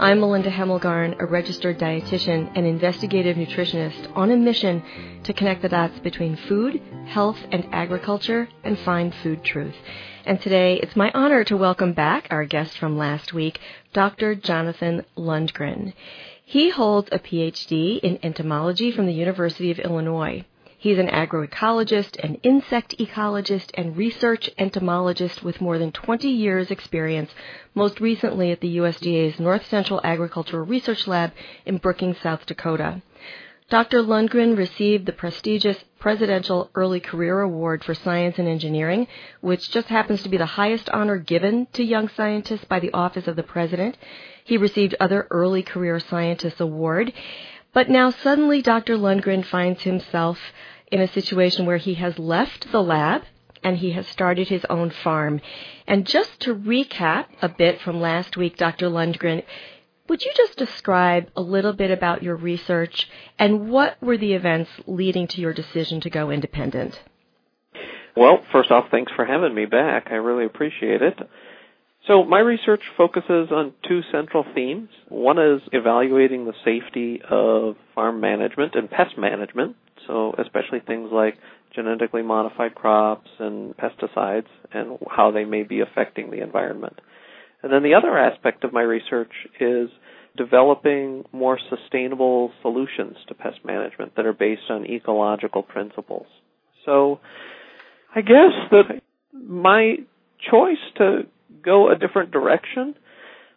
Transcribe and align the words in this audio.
I'm 0.00 0.20
Melinda 0.20 0.50
Hemmelgarn, 0.50 1.20
a 1.20 1.26
registered 1.26 1.78
dietitian 1.78 2.50
and 2.54 2.64
investigative 2.64 3.36
nutritionist 3.36 4.10
on 4.16 4.30
a 4.30 4.36
mission 4.38 4.82
to 5.24 5.34
connect 5.34 5.60
the 5.60 5.68
dots 5.68 5.98
between 5.98 6.36
food, 6.36 6.80
health, 7.04 7.36
and 7.52 7.68
agriculture 7.70 8.48
and 8.64 8.78
find 8.78 9.14
food 9.16 9.44
truth. 9.44 9.74
And 10.24 10.40
today 10.40 10.80
it's 10.82 10.96
my 10.96 11.10
honor 11.12 11.44
to 11.44 11.54
welcome 11.54 11.92
back 11.92 12.28
our 12.30 12.46
guest 12.46 12.78
from 12.78 12.96
last 12.96 13.34
week, 13.34 13.60
Dr. 13.92 14.34
Jonathan 14.34 15.04
Lundgren. 15.18 15.92
He 16.46 16.70
holds 16.70 17.10
a 17.12 17.18
PhD 17.18 18.00
in 18.00 18.20
entomology 18.22 18.90
from 18.92 19.04
the 19.04 19.12
University 19.12 19.70
of 19.70 19.78
Illinois. 19.78 20.46
He's 20.82 20.96
an 20.96 21.08
agroecologist, 21.08 22.18
an 22.24 22.36
insect 22.36 22.96
ecologist, 22.98 23.70
and 23.74 23.98
research 23.98 24.48
entomologist 24.56 25.44
with 25.44 25.60
more 25.60 25.76
than 25.76 25.92
20 25.92 26.26
years 26.26 26.70
experience, 26.70 27.30
most 27.74 28.00
recently 28.00 28.50
at 28.50 28.62
the 28.62 28.78
USDA's 28.78 29.38
North 29.38 29.66
Central 29.66 30.00
Agricultural 30.02 30.64
Research 30.64 31.06
Lab 31.06 31.32
in 31.66 31.76
Brookings, 31.76 32.16
South 32.22 32.46
Dakota. 32.46 33.02
Dr. 33.68 34.02
Lundgren 34.02 34.56
received 34.56 35.04
the 35.04 35.12
prestigious 35.12 35.84
Presidential 35.98 36.70
Early 36.74 36.98
Career 36.98 37.40
Award 37.42 37.84
for 37.84 37.94
Science 37.94 38.38
and 38.38 38.48
Engineering, 38.48 39.06
which 39.42 39.70
just 39.70 39.88
happens 39.88 40.22
to 40.22 40.30
be 40.30 40.38
the 40.38 40.46
highest 40.46 40.88
honor 40.88 41.18
given 41.18 41.66
to 41.74 41.84
young 41.84 42.08
scientists 42.08 42.64
by 42.64 42.80
the 42.80 42.92
Office 42.94 43.28
of 43.28 43.36
the 43.36 43.42
President. 43.42 43.98
He 44.44 44.56
received 44.56 44.94
other 44.98 45.26
Early 45.30 45.62
Career 45.62 46.00
Scientist 46.00 46.58
Award. 46.58 47.12
But 47.72 47.88
now 47.88 48.10
suddenly 48.10 48.62
Dr. 48.62 48.96
Lundgren 48.96 49.44
finds 49.44 49.82
himself 49.82 50.40
in 50.90 51.00
a 51.00 51.08
situation 51.08 51.66
where 51.66 51.76
he 51.76 51.94
has 51.94 52.18
left 52.18 52.70
the 52.72 52.82
lab 52.82 53.22
and 53.62 53.78
he 53.78 53.92
has 53.92 54.06
started 54.06 54.48
his 54.48 54.64
own 54.70 54.90
farm. 54.90 55.40
And 55.86 56.06
just 56.06 56.40
to 56.40 56.54
recap 56.54 57.26
a 57.42 57.48
bit 57.48 57.80
from 57.80 58.00
last 58.00 58.36
week, 58.36 58.56
Dr. 58.56 58.88
Lundgren, 58.88 59.42
would 60.08 60.24
you 60.24 60.32
just 60.34 60.58
describe 60.58 61.28
a 61.36 61.42
little 61.42 61.72
bit 61.72 61.90
about 61.90 62.22
your 62.22 62.36
research 62.36 63.08
and 63.38 63.70
what 63.70 63.96
were 64.02 64.18
the 64.18 64.32
events 64.32 64.70
leading 64.86 65.28
to 65.28 65.40
your 65.40 65.52
decision 65.52 66.00
to 66.00 66.10
go 66.10 66.30
independent? 66.30 67.00
Well, 68.16 68.42
first 68.50 68.70
off, 68.70 68.86
thanks 68.90 69.12
for 69.14 69.24
having 69.24 69.54
me 69.54 69.66
back. 69.66 70.08
I 70.10 70.16
really 70.16 70.46
appreciate 70.46 71.00
it. 71.00 71.18
So 72.06 72.24
my 72.24 72.40
research 72.40 72.82
focuses 72.96 73.52
on 73.52 73.72
two 73.86 74.00
central 74.10 74.44
themes. 74.54 74.88
One 75.08 75.38
is 75.38 75.60
evaluating 75.72 76.44
the 76.44 76.54
safety 76.64 77.20
of 77.28 77.76
farm 77.94 78.20
management 78.20 78.74
and 78.74 78.90
pest 78.90 79.16
management, 79.16 79.76
so 80.10 80.34
especially 80.38 80.80
things 80.80 81.10
like 81.12 81.36
genetically 81.74 82.22
modified 82.22 82.74
crops 82.74 83.30
and 83.38 83.76
pesticides 83.76 84.48
and 84.72 84.98
how 85.08 85.30
they 85.30 85.44
may 85.44 85.62
be 85.62 85.80
affecting 85.80 86.30
the 86.30 86.42
environment. 86.42 87.00
And 87.62 87.72
then 87.72 87.84
the 87.84 87.94
other 87.94 88.18
aspect 88.18 88.64
of 88.64 88.72
my 88.72 88.82
research 88.82 89.30
is 89.60 89.88
developing 90.36 91.24
more 91.32 91.58
sustainable 91.68 92.50
solutions 92.62 93.16
to 93.28 93.34
pest 93.34 93.58
management 93.64 94.16
that 94.16 94.26
are 94.26 94.32
based 94.32 94.68
on 94.68 94.84
ecological 94.84 95.62
principles. 95.62 96.26
So 96.84 97.20
I 98.14 98.22
guess 98.22 98.52
that 98.72 99.00
my 99.32 99.96
choice 100.50 100.78
to 100.96 101.22
go 101.62 101.90
a 101.90 101.96
different 101.96 102.32
direction 102.32 102.94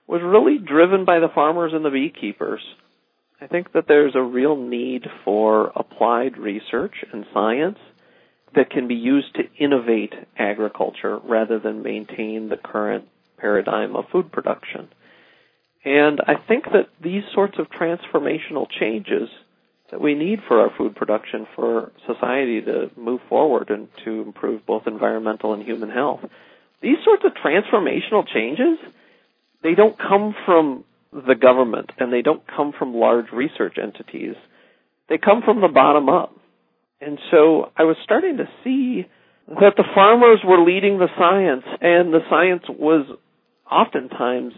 was 0.07 0.21
really 0.23 0.57
driven 0.59 1.05
by 1.05 1.19
the 1.19 1.29
farmers 1.33 1.71
and 1.73 1.83
the 1.83 1.89
beekeepers. 1.89 2.61
I 3.43 3.47
think 3.47 3.73
that 3.73 3.85
there's 3.87 4.15
a 4.15 4.21
real 4.21 4.55
need 4.55 5.05
for 5.25 5.71
applied 5.75 6.37
research 6.37 6.93
and 7.11 7.25
science 7.33 7.77
that 8.55 8.69
can 8.69 8.87
be 8.87 8.95
used 8.95 9.35
to 9.35 9.43
innovate 9.57 10.13
agriculture 10.37 11.19
rather 11.19 11.59
than 11.59 11.83
maintain 11.83 12.49
the 12.49 12.57
current 12.57 13.05
paradigm 13.37 13.95
of 13.95 14.05
food 14.11 14.31
production. 14.31 14.87
And 15.83 16.21
I 16.25 16.35
think 16.47 16.65
that 16.65 16.89
these 17.01 17.23
sorts 17.33 17.55
of 17.59 17.67
transformational 17.69 18.67
changes 18.79 19.27
that 19.91 19.99
we 19.99 20.13
need 20.13 20.39
for 20.47 20.61
our 20.61 20.71
food 20.77 20.95
production 20.95 21.45
for 21.55 21.91
society 22.07 22.61
to 22.61 22.89
move 22.95 23.19
forward 23.27 23.69
and 23.69 23.89
to 24.05 24.21
improve 24.21 24.65
both 24.65 24.83
environmental 24.87 25.53
and 25.53 25.63
human 25.63 25.89
health 25.89 26.21
these 26.83 26.97
sorts 27.05 27.23
of 27.25 27.31
transformational 27.33 28.27
changes, 28.27 28.77
they 29.63 29.73
don't 29.73 29.97
come 29.97 30.35
from 30.45 30.83
the 31.13 31.35
government 31.35 31.91
and 31.97 32.11
they 32.11 32.21
don't 32.21 32.43
come 32.47 32.73
from 32.77 32.93
large 32.93 33.31
research 33.31 33.77
entities. 33.81 34.35
They 35.09 35.17
come 35.17 35.41
from 35.43 35.61
the 35.61 35.67
bottom 35.67 36.09
up. 36.09 36.35
And 36.99 37.19
so 37.31 37.71
I 37.75 37.83
was 37.83 37.97
starting 38.03 38.37
to 38.37 38.45
see 38.63 39.05
that 39.47 39.73
the 39.75 39.83
farmers 39.93 40.39
were 40.45 40.63
leading 40.63 40.97
the 40.97 41.09
science 41.17 41.63
and 41.81 42.13
the 42.13 42.21
science 42.29 42.63
was 42.69 43.05
oftentimes 43.69 44.53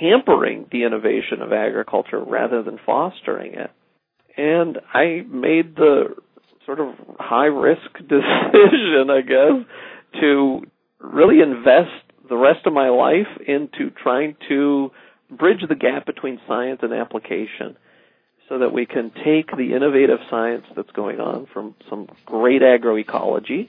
hampering 0.00 0.66
the 0.72 0.84
innovation 0.84 1.42
of 1.42 1.52
agriculture 1.52 2.22
rather 2.22 2.62
than 2.62 2.78
fostering 2.84 3.54
it. 3.54 3.70
And 4.36 4.78
I 4.92 5.22
made 5.28 5.76
the 5.76 6.14
sort 6.64 6.80
of 6.80 6.94
high 7.18 7.46
risk 7.46 7.92
decision, 7.98 9.10
I 9.10 9.20
guess, 9.20 10.20
to 10.20 10.62
really 11.00 11.40
invest 11.40 11.90
the 12.28 12.36
rest 12.36 12.66
of 12.66 12.72
my 12.72 12.88
life 12.88 13.26
into 13.46 13.90
trying 14.02 14.36
to 14.48 14.90
bridge 15.36 15.64
the 15.68 15.74
gap 15.74 16.06
between 16.06 16.40
science 16.46 16.80
and 16.82 16.92
application 16.92 17.76
so 18.48 18.58
that 18.58 18.72
we 18.72 18.86
can 18.86 19.10
take 19.24 19.50
the 19.56 19.72
innovative 19.74 20.18
science 20.30 20.64
that's 20.76 20.90
going 20.92 21.20
on 21.20 21.46
from 21.52 21.74
some 21.88 22.08
great 22.26 22.62
agroecology 22.62 23.68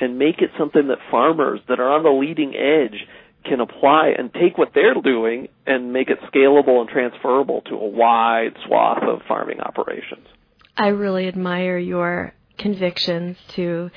and 0.00 0.18
make 0.18 0.40
it 0.40 0.50
something 0.58 0.88
that 0.88 0.98
farmers 1.10 1.60
that 1.68 1.80
are 1.80 1.90
on 1.90 2.02
the 2.02 2.10
leading 2.10 2.54
edge 2.54 3.06
can 3.44 3.60
apply 3.60 4.12
and 4.18 4.32
take 4.34 4.58
what 4.58 4.72
they're 4.74 4.94
doing 4.94 5.48
and 5.66 5.92
make 5.92 6.08
it 6.10 6.18
scalable 6.32 6.80
and 6.80 6.88
transferable 6.88 7.62
to 7.62 7.74
a 7.74 7.86
wide 7.86 8.56
swath 8.66 9.02
of 9.02 9.20
farming 9.28 9.60
operations. 9.60 10.26
I 10.76 10.88
really 10.88 11.28
admire 11.28 11.78
your 11.78 12.34
convictions 12.58 13.36
to 13.54 13.90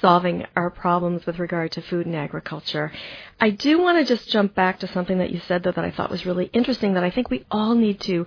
solving 0.00 0.46
our 0.56 0.70
problems 0.70 1.26
with 1.26 1.38
regard 1.38 1.72
to 1.72 1.82
food 1.82 2.06
and 2.06 2.16
agriculture. 2.16 2.92
I 3.40 3.50
do 3.50 3.78
want 3.78 3.98
to 3.98 4.16
just 4.16 4.30
jump 4.30 4.54
back 4.54 4.80
to 4.80 4.88
something 4.88 5.18
that 5.18 5.30
you 5.30 5.40
said 5.46 5.62
though 5.62 5.72
that 5.72 5.84
I 5.84 5.90
thought 5.90 6.10
was 6.10 6.26
really 6.26 6.46
interesting 6.52 6.94
that 6.94 7.04
I 7.04 7.10
think 7.10 7.30
we 7.30 7.44
all 7.50 7.74
need 7.74 8.00
to 8.02 8.26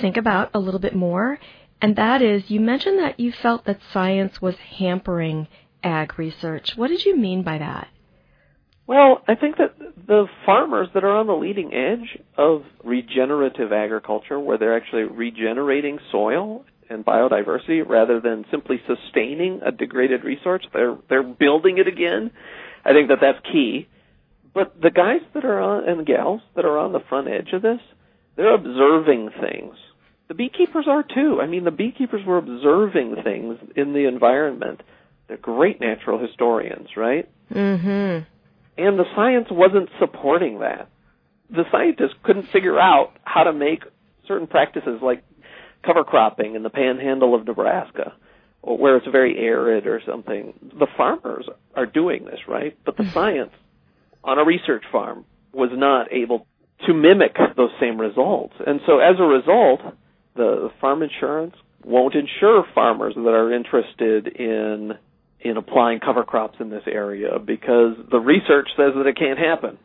think 0.00 0.16
about 0.16 0.50
a 0.54 0.58
little 0.58 0.80
bit 0.80 0.94
more. 0.94 1.38
And 1.80 1.96
that 1.96 2.22
is, 2.22 2.50
you 2.50 2.60
mentioned 2.60 2.98
that 2.98 3.20
you 3.20 3.32
felt 3.32 3.64
that 3.66 3.80
science 3.92 4.42
was 4.42 4.56
hampering 4.56 5.46
ag 5.82 6.18
research. 6.18 6.76
What 6.76 6.88
did 6.88 7.04
you 7.04 7.16
mean 7.16 7.42
by 7.42 7.58
that? 7.58 7.88
Well, 8.86 9.22
I 9.28 9.34
think 9.34 9.58
that 9.58 9.74
the 10.06 10.26
farmers 10.46 10.88
that 10.94 11.04
are 11.04 11.14
on 11.14 11.26
the 11.26 11.34
leading 11.34 11.74
edge 11.74 12.18
of 12.38 12.62
regenerative 12.82 13.70
agriculture, 13.70 14.40
where 14.40 14.56
they're 14.56 14.76
actually 14.76 15.02
regenerating 15.02 15.98
soil 16.10 16.64
and 16.90 17.04
biodiversity 17.04 17.86
rather 17.86 18.20
than 18.20 18.44
simply 18.50 18.80
sustaining 18.86 19.60
a 19.64 19.72
degraded 19.72 20.24
resource. 20.24 20.66
They're 20.72 20.96
they're 21.08 21.22
building 21.22 21.78
it 21.78 21.88
again. 21.88 22.30
I 22.84 22.92
think 22.92 23.08
that 23.08 23.18
that's 23.20 23.38
key. 23.52 23.88
But 24.54 24.80
the 24.80 24.90
guys 24.90 25.20
that 25.34 25.44
are 25.44 25.60
on 25.60 25.88
and 25.88 26.06
gals 26.06 26.40
that 26.56 26.64
are 26.64 26.78
on 26.78 26.92
the 26.92 27.00
front 27.08 27.28
edge 27.28 27.52
of 27.52 27.62
this, 27.62 27.80
they're 28.36 28.54
observing 28.54 29.30
things. 29.40 29.74
The 30.28 30.34
beekeepers 30.34 30.86
are 30.88 31.02
too. 31.02 31.40
I 31.40 31.46
mean, 31.46 31.64
the 31.64 31.70
beekeepers 31.70 32.24
were 32.26 32.38
observing 32.38 33.16
things 33.22 33.58
in 33.76 33.92
the 33.92 34.06
environment. 34.06 34.82
They're 35.26 35.36
great 35.36 35.80
natural 35.80 36.18
historians, 36.18 36.88
right? 36.96 37.28
Mhm. 37.52 38.26
And 38.76 38.98
the 38.98 39.06
science 39.14 39.50
wasn't 39.50 39.90
supporting 39.98 40.60
that. 40.60 40.88
The 41.50 41.64
scientists 41.70 42.14
couldn't 42.22 42.44
figure 42.44 42.78
out 42.78 43.12
how 43.24 43.44
to 43.44 43.52
make 43.52 43.84
certain 44.26 44.46
practices 44.46 45.00
like 45.02 45.22
cover 45.84 46.04
cropping 46.04 46.54
in 46.54 46.62
the 46.62 46.70
panhandle 46.70 47.34
of 47.34 47.46
Nebraska, 47.46 48.14
where 48.62 48.96
it's 48.96 49.06
very 49.06 49.38
arid 49.38 49.86
or 49.86 50.00
something. 50.06 50.52
The 50.78 50.86
farmers 50.96 51.48
are 51.74 51.86
doing 51.86 52.24
this, 52.24 52.40
right? 52.46 52.76
But 52.84 52.96
the 52.96 53.04
mm-hmm. 53.04 53.12
science 53.12 53.52
on 54.24 54.38
a 54.38 54.44
research 54.44 54.84
farm 54.90 55.24
was 55.52 55.70
not 55.72 56.12
able 56.12 56.46
to 56.86 56.94
mimic 56.94 57.36
those 57.56 57.70
same 57.80 58.00
results. 58.00 58.54
And 58.64 58.80
so 58.86 58.98
as 58.98 59.16
a 59.18 59.24
result, 59.24 59.80
the 60.36 60.70
farm 60.80 61.02
insurance 61.02 61.56
won't 61.84 62.14
insure 62.14 62.64
farmers 62.74 63.14
that 63.14 63.28
are 63.28 63.52
interested 63.52 64.28
in 64.28 64.92
in 65.40 65.56
applying 65.56 66.00
cover 66.00 66.24
crops 66.24 66.56
in 66.58 66.68
this 66.68 66.82
area 66.86 67.38
because 67.38 67.96
the 68.10 68.18
research 68.18 68.68
says 68.76 68.92
that 68.96 69.06
it 69.06 69.16
can't 69.16 69.38
happen. 69.38 69.78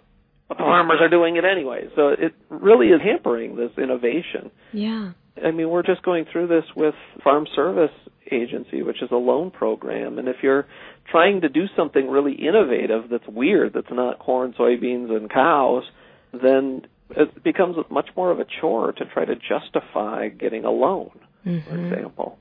But 0.48 0.58
the 0.58 0.64
farmers 0.64 0.98
are 1.00 1.10
doing 1.10 1.38
it 1.38 1.46
anyway. 1.46 1.90
So 1.96 2.10
it 2.10 2.34
really 2.50 2.88
is 2.88 3.02
hampering 3.02 3.56
this 3.56 3.72
innovation. 3.78 4.52
Yeah. 4.72 5.12
I 5.42 5.52
mean, 5.52 5.70
we're 5.70 5.84
just 5.84 6.04
going 6.04 6.26
through 6.32 6.48
this 6.48 6.66
with 6.76 6.96
farm 7.24 7.48
service 7.56 7.92
agency, 8.32 8.82
which 8.82 9.02
is 9.02 9.10
a 9.12 9.16
loan 9.16 9.52
program. 9.52 10.20
And 10.20 10.28
if 10.28 10.38
you're 10.42 10.68
trying 11.10 11.42
to 11.42 11.50
do 11.50 11.66
something 11.76 12.10
really 12.10 12.34
innovative 12.34 13.10
that's 13.10 13.28
weird, 13.28 13.74
that's 13.74 13.88
not 13.92 14.20
corn, 14.20 14.54
soybeans, 14.58 15.10
and 15.16 15.30
cows, 15.30 15.84
then 16.32 16.84
it 17.12 17.44
becomes 17.44 17.78
much 17.90 18.10
more 18.16 18.32
of 18.32 18.40
a 18.40 18.46
chore 18.62 18.92
to 18.92 19.06
try 19.06 19.26
to 19.26 19.36
justify 19.36 20.30
getting 20.30 20.66
a 20.66 20.72
loan, 20.72 21.20
mm-hmm. 21.46 21.70
for 21.70 21.86
example. 21.86 22.38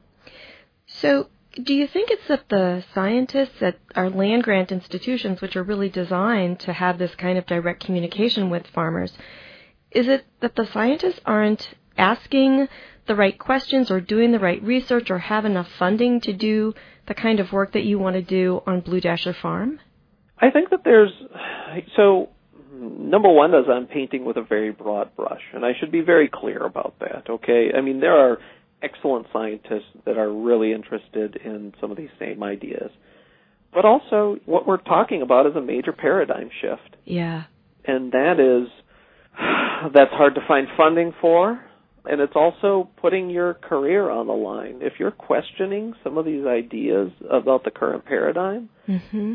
So, 0.86 1.28
do 1.62 1.74
you 1.74 1.86
think 1.86 2.10
it's 2.10 2.28
that 2.28 2.48
the 2.48 2.82
scientists 2.94 3.60
at 3.60 3.78
our 3.94 4.08
land 4.08 4.42
grant 4.42 4.72
institutions, 4.72 5.42
which 5.42 5.54
are 5.54 5.62
really 5.62 5.90
designed 5.90 6.60
to 6.60 6.72
have 6.72 6.98
this 6.98 7.14
kind 7.14 7.36
of 7.36 7.44
direct 7.44 7.84
communication 7.84 8.48
with 8.48 8.66
farmers, 8.68 9.12
is 9.90 10.08
it 10.08 10.24
that 10.40 10.56
the 10.56 10.66
scientists 10.72 11.20
aren't 11.26 11.74
asking 11.96 12.68
the 13.06 13.14
right 13.14 13.38
questions 13.38 13.90
or 13.90 14.00
doing 14.00 14.32
the 14.32 14.38
right 14.38 14.62
research 14.62 15.10
or 15.10 15.18
have 15.18 15.44
enough 15.44 15.68
funding 15.78 16.20
to 16.20 16.32
do 16.32 16.74
the 17.06 17.14
kind 17.14 17.40
of 17.40 17.52
work 17.52 17.72
that 17.72 17.84
you 17.84 17.98
want 17.98 18.14
to 18.14 18.22
do 18.22 18.62
on 18.66 18.80
Blue 18.80 19.00
Dasher 19.00 19.34
Farm? 19.34 19.80
I 20.38 20.50
think 20.50 20.70
that 20.70 20.80
there's 20.84 21.12
so 21.96 22.30
number 22.74 23.28
one 23.28 23.54
is 23.54 23.66
I'm 23.68 23.86
painting 23.86 24.24
with 24.24 24.36
a 24.36 24.42
very 24.42 24.72
broad 24.72 25.14
brush, 25.16 25.42
and 25.54 25.64
I 25.64 25.72
should 25.78 25.92
be 25.92 26.00
very 26.00 26.28
clear 26.32 26.64
about 26.64 26.94
that. 27.00 27.28
Okay, 27.28 27.70
I 27.76 27.80
mean 27.80 28.00
there 28.00 28.16
are 28.16 28.38
excellent 28.82 29.26
scientists 29.32 29.92
that 30.04 30.18
are 30.18 30.32
really 30.32 30.72
interested 30.72 31.36
in 31.36 31.72
some 31.80 31.90
of 31.90 31.96
these 31.96 32.10
same 32.18 32.42
ideas, 32.42 32.90
but 33.72 33.84
also 33.84 34.38
what 34.46 34.66
we're 34.66 34.78
talking 34.78 35.22
about 35.22 35.46
is 35.46 35.54
a 35.54 35.60
major 35.60 35.92
paradigm 35.92 36.50
shift. 36.60 36.96
Yeah, 37.04 37.44
and 37.84 38.12
that 38.12 38.40
is 38.40 38.68
that's 39.94 40.12
hard 40.12 40.34
to 40.34 40.40
find 40.46 40.66
funding 40.76 41.12
for 41.20 41.60
and 42.04 42.20
it's 42.20 42.34
also 42.34 42.90
putting 42.96 43.30
your 43.30 43.54
career 43.54 44.10
on 44.10 44.26
the 44.26 44.32
line. 44.32 44.78
If 44.80 44.94
you're 44.98 45.10
questioning 45.10 45.94
some 46.02 46.18
of 46.18 46.24
these 46.24 46.46
ideas 46.46 47.12
about 47.30 47.64
the 47.64 47.70
current 47.70 48.04
paradigm, 48.04 48.68
mm-hmm. 48.88 49.34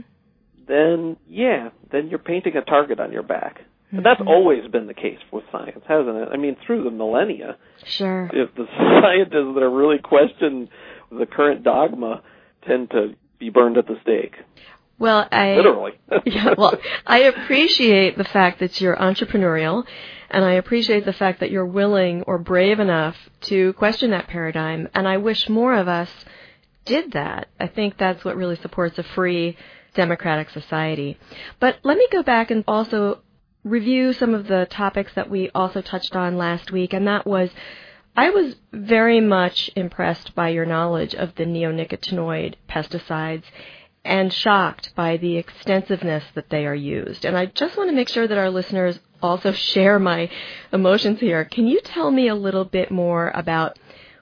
then 0.67 1.17
yeah, 1.29 1.69
then 1.91 2.09
you're 2.09 2.19
painting 2.19 2.57
a 2.57 2.61
target 2.61 2.99
on 2.99 3.11
your 3.11 3.23
back. 3.23 3.59
Mm-hmm. 3.59 3.97
And 3.97 4.05
that's 4.05 4.19
mm-hmm. 4.19 4.27
always 4.27 4.69
been 4.69 4.87
the 4.87 4.93
case 4.93 5.19
with 5.31 5.45
science, 5.51 5.81
hasn't 5.87 6.17
it? 6.17 6.29
I 6.31 6.37
mean, 6.37 6.57
through 6.65 6.83
the 6.83 6.91
millennia. 6.91 7.57
Sure. 7.85 8.29
If 8.33 8.53
the 8.55 8.65
scientists 9.01 9.53
that 9.55 9.63
are 9.63 9.71
really 9.71 9.99
question 9.99 10.69
the 11.09 11.25
current 11.25 11.63
dogma 11.63 12.21
tend 12.67 12.91
to 12.91 13.15
be 13.39 13.49
burned 13.49 13.77
at 13.77 13.87
the 13.87 13.95
stake. 14.01 14.35
Well, 14.99 15.27
I 15.31 15.55
literally. 15.55 15.94
yeah, 16.25 16.55
well, 16.57 16.75
I 17.05 17.19
appreciate 17.19 18.17
the 18.17 18.23
fact 18.23 18.59
that 18.59 18.81
you're 18.81 18.95
entrepreneurial 18.95 19.85
and 20.29 20.44
I 20.44 20.53
appreciate 20.53 21.05
the 21.05 21.13
fact 21.13 21.39
that 21.39 21.51
you're 21.51 21.65
willing 21.65 22.23
or 22.23 22.38
brave 22.38 22.79
enough 22.79 23.15
to 23.41 23.73
question 23.73 24.11
that 24.11 24.27
paradigm. 24.27 24.89
And 24.94 25.07
I 25.07 25.17
wish 25.17 25.47
more 25.47 25.73
of 25.73 25.88
us 25.88 26.09
did 26.85 27.13
that. 27.13 27.47
I 27.59 27.67
think 27.67 27.97
that's 27.97 28.25
what 28.25 28.35
really 28.35 28.57
supports 28.57 28.97
a 28.97 29.03
free 29.03 29.57
democratic 29.94 30.49
society. 30.49 31.17
But 31.59 31.77
let 31.83 31.97
me 31.97 32.07
go 32.11 32.23
back 32.23 32.51
and 32.51 32.63
also 32.67 33.19
review 33.63 34.13
some 34.13 34.33
of 34.33 34.47
the 34.47 34.67
topics 34.69 35.13
that 35.15 35.29
we 35.29 35.49
also 35.53 35.81
touched 35.81 36.15
on 36.15 36.38
last 36.38 36.71
week, 36.71 36.94
and 36.94 37.07
that 37.07 37.25
was 37.25 37.49
I 38.15 38.31
was 38.31 38.55
very 38.71 39.21
much 39.21 39.69
impressed 39.75 40.33
by 40.33 40.49
your 40.49 40.65
knowledge 40.65 41.13
of 41.13 41.35
the 41.35 41.44
neonicotinoid 41.45 42.55
pesticides 42.67 43.44
and 44.07 44.31
shocked 44.31 44.95
by 44.95 45.18
the 45.18 45.38
extensiveness 45.38 46.24
that 46.33 46.50
they 46.50 46.65
are 46.65 46.74
used. 46.74 47.25
And 47.25 47.38
I 47.38 47.48
just 47.48 47.75
want 47.75 47.89
to 47.89 47.95
make 47.95 48.09
sure 48.09 48.27
that 48.27 48.38
our 48.38 48.50
listeners 48.50 49.00
also 49.21 49.51
share 49.74 50.00
my 50.00 50.30
emotions 50.71 51.19
here. 51.19 51.44
Can 51.45 51.68
you 51.68 51.81
tell 51.81 52.09
me 52.09 52.30
a 52.30 52.36
little 52.36 52.65
bit 52.65 52.89
more 52.89 53.31
about 53.36 53.77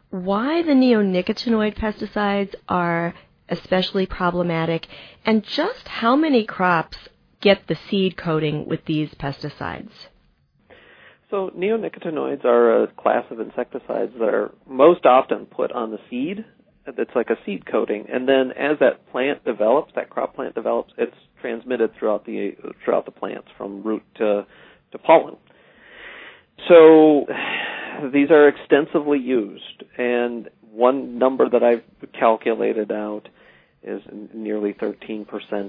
why 0.09 0.63
the 0.63 0.71
neonicotinoid 0.71 1.77
pesticides 1.77 2.55
are 2.67 3.13
especially 3.47 4.07
problematic 4.07 4.87
and 5.23 5.43
just 5.43 5.87
how 5.87 6.15
many 6.15 6.45
crops 6.45 6.97
get 7.41 7.67
the 7.67 7.77
seed 7.89 8.17
coating 8.17 8.67
with 8.67 8.83
these 8.85 9.13
pesticides? 9.13 9.91
So 11.29 11.51
neonicotinoids 11.57 12.45
are 12.45 12.83
a 12.83 12.87
class 12.87 13.25
of 13.29 13.39
insecticides 13.39 14.13
that 14.19 14.33
are 14.33 14.53
most 14.67 15.05
often 15.05 15.45
put 15.45 15.71
on 15.71 15.91
the 15.91 15.99
seed. 16.09 16.45
It's 16.87 17.15
like 17.15 17.29
a 17.29 17.37
seed 17.45 17.65
coating, 17.65 18.05
and 18.11 18.27
then 18.27 18.51
as 18.51 18.77
that 18.79 19.09
plant 19.11 19.43
develops, 19.43 19.93
that 19.95 20.09
crop 20.09 20.35
plant 20.35 20.53
develops, 20.55 20.93
it's 20.97 21.15
transmitted 21.41 21.91
throughout 21.97 22.25
the 22.25 22.55
throughout 22.83 23.05
the 23.05 23.11
plants 23.11 23.47
from 23.57 23.83
root 23.83 24.03
to 24.15 24.45
to 24.91 24.97
pollen. 24.99 25.37
So 26.67 27.25
these 28.13 28.29
are 28.31 28.47
extensively 28.47 29.19
used, 29.19 29.83
and 29.97 30.49
one 30.71 31.17
number 31.17 31.49
that 31.49 31.63
I've 31.63 31.83
calculated 32.13 32.91
out 32.91 33.29
is 33.83 34.01
nearly 34.33 34.73
13% 34.73 35.27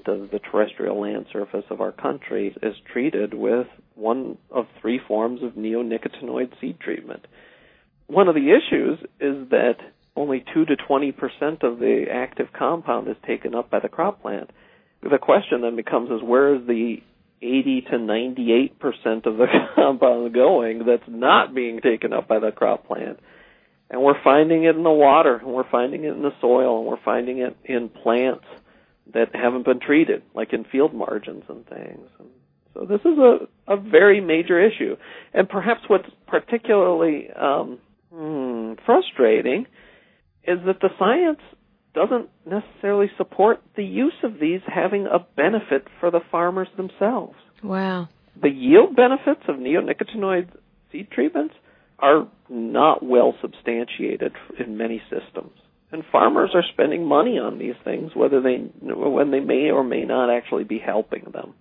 of 0.09 0.31
the 0.31 0.39
terrestrial 0.39 1.01
land 1.01 1.27
surface 1.33 1.65
of 1.71 1.81
our 1.81 1.93
country 1.93 2.57
is 2.63 2.75
treated 2.91 3.35
with 3.35 3.67
one 3.95 4.39
of 4.51 4.67
three 4.81 4.99
forms 5.07 5.43
of 5.43 5.53
neonicotinoid 5.53 6.59
seed 6.61 6.81
treatment. 6.81 7.27
One 8.07 8.29
of 8.29 8.35
the 8.35 8.53
issues 8.53 8.99
is 9.21 9.51
that 9.51 9.77
only 10.17 10.45
2 10.55 10.65
to 10.65 10.77
20% 10.77 11.13
of 11.63 11.79
the 11.79 12.07
active 12.11 12.49
compound 12.57 13.09
is 13.09 13.17
taken 13.27 13.55
up 13.55 13.71
by 13.71 13.81
the 13.81 13.89
crop 13.89 14.23
plant. 14.23 14.51
The 15.03 15.19
question 15.19 15.61
then 15.61 15.77
becomes 15.77 16.11
is 16.11 16.23
where 16.23 16.55
is 16.55 16.67
the 16.67 16.97
80 17.43 17.87
to 17.91 17.99
98 17.99 18.79
percent 18.79 19.27
of 19.27 19.37
the 19.37 19.47
compound 19.75 20.33
going 20.35 20.85
that's 20.87 21.09
not 21.09 21.55
being 21.55 21.81
taken 21.81 22.13
up 22.13 22.27
by 22.27 22.39
the 22.39 22.51
crop 22.51 22.87
plant. 22.87 23.21
And 23.91 24.03
we're 24.03 24.21
finding 24.25 24.65
it 24.65 24.75
in 24.75 24.83
the 24.83 24.91
water, 24.91 25.37
and 25.37 25.49
we're 25.49 25.71
finding 25.71 26.05
it 26.05 26.13
in 26.13 26.23
the 26.23 26.33
soil, 26.41 26.79
and 26.79 26.89
we're 26.89 27.03
finding 27.05 27.39
it 27.39 27.57
in 27.65 27.89
plants 27.89 28.45
that 29.15 29.35
haven't 29.35 29.65
been 29.65 29.79
treated, 29.79 30.23
like 30.35 30.53
in 30.53 30.65
field 30.65 30.93
margins 30.93 31.45
and 31.49 31.65
things. 31.67 32.09
And 32.19 32.29
so 32.75 32.85
this 32.85 33.01
is 33.03 33.17
a, 33.19 33.47
a 33.69 33.77
very 33.77 34.21
major 34.21 34.61
issue. 34.61 34.97
And 35.33 35.49
perhaps 35.49 35.83
what's 35.87 36.09
particularly 36.27 37.29
um, 37.31 37.79
hmm, 38.13 38.73
frustrating 38.85 39.67
is 40.46 40.58
that 40.66 40.81
the 40.81 40.90
science 40.98 41.40
doesn't 41.94 42.28
necessarily 42.44 43.10
support 43.16 43.62
the 43.75 43.84
use 43.84 44.14
of 44.22 44.34
these 44.38 44.60
having 44.66 45.06
a 45.06 45.19
benefit 45.37 45.87
for 45.98 46.10
the 46.10 46.20
farmers 46.31 46.69
themselves. 46.76 47.34
Wow. 47.62 48.08
The 48.40 48.50
yield 48.50 48.94
benefits 48.94 49.43
of 49.48 49.56
neonicotinoid 49.56 50.48
seed 50.93 51.10
treatments 51.10 51.54
are 51.98 52.28
not 52.50 53.02
well 53.02 53.34
substantiated 53.40 54.32
in 54.58 54.76
many 54.76 55.02
systems. 55.10 55.52
And 55.90 56.04
farmers 56.12 56.50
are 56.54 56.64
spending 56.72 57.06
money 57.06 57.38
on 57.38 57.58
these 57.58 57.76
things 57.84 58.10
whether 58.14 58.43
they 58.43 58.56
when 58.82 59.31
they 59.31 59.40
may 59.40 59.70
or 59.70 59.82
may 59.82 60.04
not 60.04 60.31
actually 60.31 60.65
be 60.65 60.79
helping 60.79 61.31
them. 61.32 61.55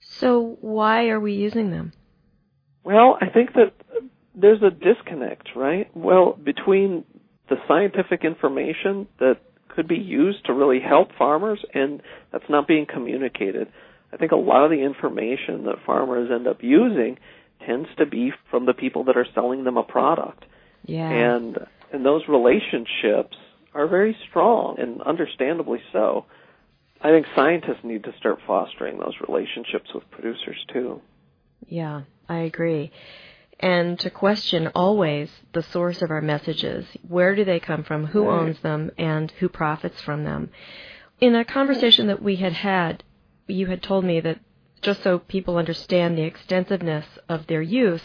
So 0.00 0.56
why 0.60 1.08
are 1.08 1.20
we 1.20 1.34
using 1.34 1.70
them? 1.70 1.92
Well, 2.82 3.18
I 3.20 3.28
think 3.28 3.52
that 3.52 3.74
there's 4.34 4.62
a 4.62 4.70
disconnect, 4.70 5.50
right? 5.54 5.94
Well, 5.94 6.32
between 6.32 7.04
the 7.48 7.56
scientific 7.66 8.24
information 8.24 9.08
that 9.18 9.38
could 9.68 9.88
be 9.88 9.96
used 9.96 10.44
to 10.46 10.52
really 10.52 10.80
help 10.80 11.10
farmers, 11.16 11.64
and 11.72 12.02
that's 12.32 12.48
not 12.48 12.66
being 12.66 12.86
communicated. 12.86 13.68
I 14.12 14.16
think 14.16 14.32
a 14.32 14.36
lot 14.36 14.64
of 14.64 14.70
the 14.70 14.82
information 14.82 15.64
that 15.64 15.76
farmers 15.86 16.30
end 16.32 16.46
up 16.46 16.62
using 16.62 17.18
tends 17.66 17.88
to 17.98 18.06
be 18.06 18.32
from 18.50 18.66
the 18.66 18.72
people 18.72 19.04
that 19.04 19.16
are 19.16 19.26
selling 19.34 19.64
them 19.64 19.76
a 19.76 19.82
product. 19.82 20.44
Yeah. 20.84 21.08
And 21.10 21.58
and 21.92 22.04
those 22.04 22.22
relationships 22.28 23.36
are 23.74 23.86
very 23.86 24.16
strong 24.28 24.76
and 24.78 25.00
understandably 25.02 25.80
so. 25.92 26.26
I 27.00 27.10
think 27.10 27.26
scientists 27.36 27.84
need 27.84 28.04
to 28.04 28.14
start 28.18 28.40
fostering 28.46 28.98
those 28.98 29.14
relationships 29.26 29.90
with 29.94 30.10
producers 30.10 30.58
too. 30.72 31.00
Yeah, 31.68 32.02
I 32.28 32.38
agree 32.40 32.90
and 33.60 33.98
to 34.00 34.10
question 34.10 34.68
always 34.74 35.30
the 35.52 35.62
source 35.62 36.02
of 36.02 36.10
our 36.10 36.20
messages. 36.20 36.86
Where 37.06 37.34
do 37.34 37.44
they 37.44 37.60
come 37.60 37.82
from? 37.82 38.06
Who 38.06 38.28
owns 38.28 38.60
them? 38.60 38.90
And 38.96 39.30
who 39.32 39.48
profits 39.48 40.00
from 40.00 40.24
them? 40.24 40.50
In 41.20 41.34
a 41.34 41.44
conversation 41.44 42.06
that 42.06 42.22
we 42.22 42.36
had 42.36 42.52
had, 42.52 43.02
you 43.48 43.66
had 43.66 43.82
told 43.82 44.04
me 44.04 44.20
that 44.20 44.38
just 44.80 45.02
so 45.02 45.18
people 45.18 45.56
understand 45.56 46.16
the 46.16 46.22
extensiveness 46.22 47.06
of 47.28 47.46
their 47.48 47.62
use, 47.62 48.02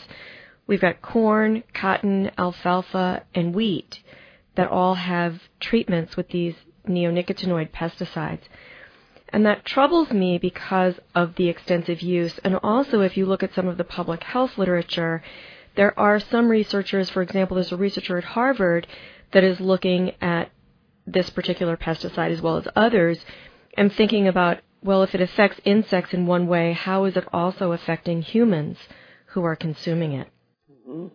we've 0.66 0.82
got 0.82 1.02
corn, 1.02 1.64
cotton, 1.74 2.32
alfalfa, 2.38 3.24
and 3.36 3.54
wheat 3.54 4.02
that 4.56 4.70
all 4.70 4.96
have 4.96 5.40
treatments 5.60 6.18
with 6.18 6.30
these 6.30 6.56
neonicotinoid 6.88 7.72
pesticides. 7.72 8.42
And 9.34 9.48
that 9.48 9.66
troubles 9.66 10.12
me 10.12 10.38
because 10.38 11.00
of 11.16 11.36
the 11.36 11.50
extensive 11.50 12.02
use. 12.02 12.40
And 12.44 12.56
also, 12.62 13.02
if 13.02 13.18
you 13.18 13.26
look 13.26 13.42
at 13.42 13.56
some 13.56 13.68
of 13.68 13.78
the 13.78 13.84
public 13.84 14.24
health 14.24 14.60
literature, 14.60 15.24
there 15.76 16.00
are 16.00 16.20
some 16.20 16.50
researchers, 16.50 17.10
for 17.10 17.24
example, 17.24 17.56
there's 17.56 17.72
a 17.72 17.78
researcher 17.78 18.20
at 18.20 18.24
Harvard 18.24 18.86
that 19.32 19.44
is 19.44 19.60
looking 19.60 20.12
at 20.22 20.52
this 21.08 21.32
particular 21.32 21.76
pesticide 21.76 22.30
as 22.30 22.42
well 22.44 22.58
as 22.58 22.68
others 22.76 23.26
and 23.76 23.92
thinking 23.92 24.28
about, 24.28 24.60
well, 24.84 25.02
if 25.02 25.16
it 25.16 25.22
affects 25.22 25.60
insects 25.66 26.14
in 26.14 26.28
one 26.28 26.46
way, 26.46 26.74
how 26.74 27.06
is 27.06 27.18
it 27.18 27.28
also 27.34 27.72
affecting 27.72 28.22
humans 28.22 28.78
who 29.28 29.44
are 29.44 29.56
consuming 29.56 30.14
it? 30.14 30.28
Mm-hmm. 30.88 31.08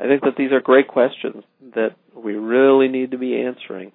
I 0.00 0.08
think 0.08 0.22
that 0.22 0.34
these 0.36 0.50
are 0.50 0.60
great 0.60 0.88
questions 0.88 1.44
that 1.76 1.90
we 2.12 2.34
really 2.34 2.88
need 2.88 3.12
to 3.12 3.18
be 3.18 3.40
answering 3.40 3.92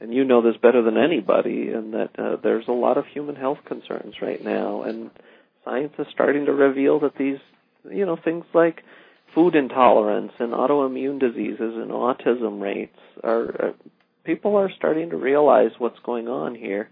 and 0.00 0.12
you 0.12 0.24
know 0.24 0.42
this 0.42 0.56
better 0.60 0.82
than 0.82 0.96
anybody, 0.96 1.68
and 1.68 1.94
that 1.94 2.10
uh, 2.18 2.36
there's 2.42 2.68
a 2.68 2.72
lot 2.72 2.98
of 2.98 3.06
human 3.06 3.36
health 3.36 3.58
concerns 3.66 4.14
right 4.20 4.42
now, 4.44 4.82
and 4.82 5.10
science 5.64 5.92
is 5.98 6.06
starting 6.12 6.46
to 6.46 6.52
reveal 6.52 7.00
that 7.00 7.16
these, 7.16 7.38
you 7.90 8.04
know, 8.04 8.16
things 8.22 8.44
like 8.52 8.82
food 9.34 9.54
intolerance 9.54 10.32
and 10.38 10.52
autoimmune 10.52 11.18
diseases 11.18 11.58
and 11.76 11.90
autism 11.90 12.60
rates 12.60 12.98
are 13.22 13.68
uh, 13.68 13.72
people 14.24 14.56
are 14.56 14.70
starting 14.76 15.10
to 15.10 15.16
realize 15.16 15.70
what's 15.78 15.98
going 16.04 16.28
on 16.28 16.54
here. 16.54 16.88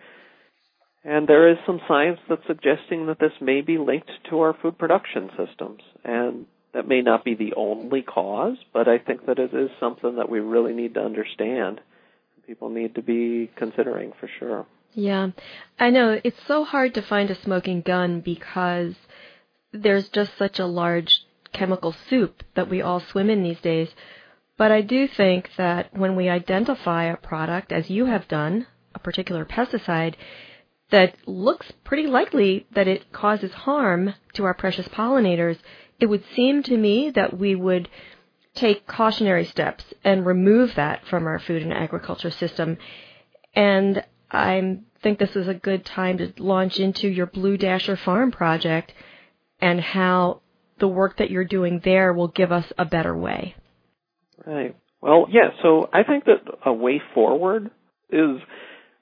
And 1.05 1.27
there 1.27 1.51
is 1.51 1.59
some 1.67 1.81
science 1.89 2.21
that's 2.29 2.47
suggesting 2.47 3.07
that 3.07 3.19
this 3.19 3.33
may 3.41 3.61
be 3.61 3.79
linked 3.79 4.11
to 4.31 4.41
our 4.41 4.55
food 4.63 4.79
production 4.79 5.31
systems. 5.37 5.83
And 6.05 6.47
that 6.75 6.89
may 6.89 7.03
not 7.03 7.25
be 7.25 7.35
the 7.35 7.55
only 7.57 8.03
cause, 8.03 8.57
but 8.73 8.89
I 8.89 8.99
think 8.99 9.27
that 9.27 9.39
it 9.39 9.53
is 9.53 9.71
something 9.81 10.17
that 10.17 10.31
we 10.31 10.41
really 10.41 10.73
need 10.73 10.95
to 10.95 11.01
understand. 11.01 11.81
People 12.47 12.71
need 12.71 12.95
to 12.95 13.03
be 13.03 13.51
considering 13.57 14.13
for 14.19 14.29
sure. 14.39 14.67
Yeah. 14.95 15.31
I 15.79 15.91
know 15.91 16.21
it's 16.23 16.41
so 16.47 16.65
hard 16.65 16.95
to 16.95 17.03
find 17.03 17.31
a 17.31 17.41
smoking 17.43 17.83
gun 17.83 18.21
because 18.21 18.95
there's 19.73 20.09
just 20.09 20.37
such 20.37 20.59
a 20.59 20.67
large 20.67 21.25
chemical 21.53 21.95
soup 22.09 22.43
that 22.55 22.69
we 22.69 22.83
all 22.83 23.01
swim 23.01 23.31
in 23.31 23.43
these 23.43 23.61
days. 23.61 23.89
But 24.59 24.71
I 24.73 24.83
do 24.83 25.09
think 25.09 25.51
that 25.57 25.97
when 25.97 26.15
we 26.15 26.29
identify 26.29 27.05
a 27.05 27.17
product, 27.17 27.73
as 27.73 27.91
you 27.91 28.07
have 28.07 28.29
done, 28.29 28.67
a 28.95 28.99
particular 28.99 29.45
pesticide, 29.45 30.15
that 30.91 31.17
looks 31.27 31.73
pretty 31.85 32.07
likely 32.07 32.67
that 32.75 32.87
it 32.87 33.13
causes 33.13 33.53
harm 33.53 34.15
to 34.35 34.45
our 34.45 34.55
precious 34.55 34.87
pollinators, 34.89 35.59
it 35.99 36.07
would 36.07 36.25
seem 36.37 36.63
to 36.65 36.77
me 36.77 37.11
that 37.11 37.39
we 37.39 37.55
would 37.55 37.89
take 38.55 38.87
cautionary 38.87 39.45
steps 39.45 39.85
and 40.05 40.27
remove 40.27 40.75
that 40.77 41.07
from 41.07 41.27
our 41.27 41.39
food 41.39 41.63
and 41.63 41.73
agriculture 41.73 42.31
system. 42.31 42.77
And 43.55 44.05
I 44.31 44.79
think 45.03 45.19
this 45.19 45.37
is 45.37 45.49
a 45.49 45.55
good 45.55 45.85
time 45.85 46.19
to 46.19 46.33
launch 46.39 46.79
into 46.79 47.09
your 47.09 47.27
Blue 47.27 47.57
Dasher 47.57 47.97
Farm 47.97 48.31
project 48.31 48.93
and 49.61 49.81
how 49.81 50.43
the 50.79 50.89
work 50.89 51.19
that 51.19 51.31
you're 51.31 51.45
doing 51.45 51.81
there 51.85 52.13
will 52.13 52.29
give 52.29 52.53
us 52.53 52.67
a 52.79 52.85
better 52.85 53.17
way. 53.17 53.55
Right. 54.45 54.77
Well, 55.01 55.27
yeah, 55.31 55.51
so 55.63 55.89
I 55.93 56.03
think 56.03 56.25
that 56.25 56.43
a 56.65 56.73
way 56.73 57.01
forward 57.15 57.71
is 58.11 58.39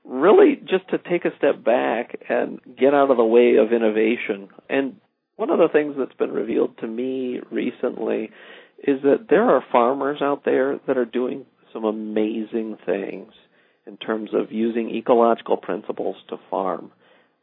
really 0.04 0.56
just 0.56 0.88
to 0.90 0.98
take 0.98 1.24
a 1.24 1.36
step 1.36 1.62
back 1.62 2.18
and 2.28 2.58
get 2.78 2.94
out 2.94 3.10
of 3.10 3.16
the 3.16 3.24
way 3.24 3.56
of 3.56 3.72
innovation. 3.72 4.48
And 4.68 4.96
one 5.36 5.50
of 5.50 5.58
the 5.58 5.68
things 5.72 5.94
that's 5.98 6.14
been 6.14 6.32
revealed 6.32 6.78
to 6.78 6.86
me 6.86 7.40
recently 7.50 8.30
is 8.80 9.02
that 9.02 9.26
there 9.28 9.44
are 9.44 9.62
farmers 9.70 10.20
out 10.22 10.44
there 10.44 10.78
that 10.86 10.96
are 10.96 11.04
doing 11.04 11.44
some 11.72 11.84
amazing 11.84 12.76
things 12.86 13.32
in 13.86 13.96
terms 13.96 14.30
of 14.32 14.52
using 14.52 14.94
ecological 14.94 15.56
principles 15.56 16.16
to 16.28 16.36
farm. 16.50 16.90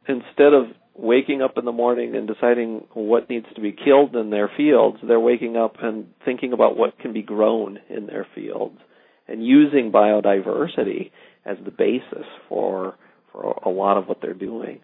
Instead 0.08 0.54
of 0.54 0.66
waking 0.96 1.42
up 1.42 1.58
in 1.58 1.66
the 1.66 1.72
morning 1.72 2.16
and 2.16 2.28
deciding 2.28 2.88
what 2.94 3.30
needs 3.30 3.46
to 3.54 3.62
be 3.62 3.72
killed 3.72 4.16
in 4.16 4.30
their 4.30 4.50
fields, 4.58 4.98
they're 5.08 5.20
waking 5.20 5.56
up 5.56 5.76
and 5.82 6.08
thinking 6.26 6.54
about 6.54 6.78
what 6.78 6.98
can 7.00 7.14
be 7.14 7.22
grown 7.22 7.80
in 7.90 8.08
their 8.08 8.26
fields 8.34 8.80
and 9.28 9.46
using 9.46 9.92
biodiversity 9.92 11.12
as 11.46 11.58
the 11.64 11.72
basis 11.72 12.26
for 12.50 12.96
for 13.32 13.60
a 13.66 13.70
lot 13.70 13.98
of 13.98 14.08
what 14.08 14.20
they're 14.22 14.34
doing. 14.34 14.80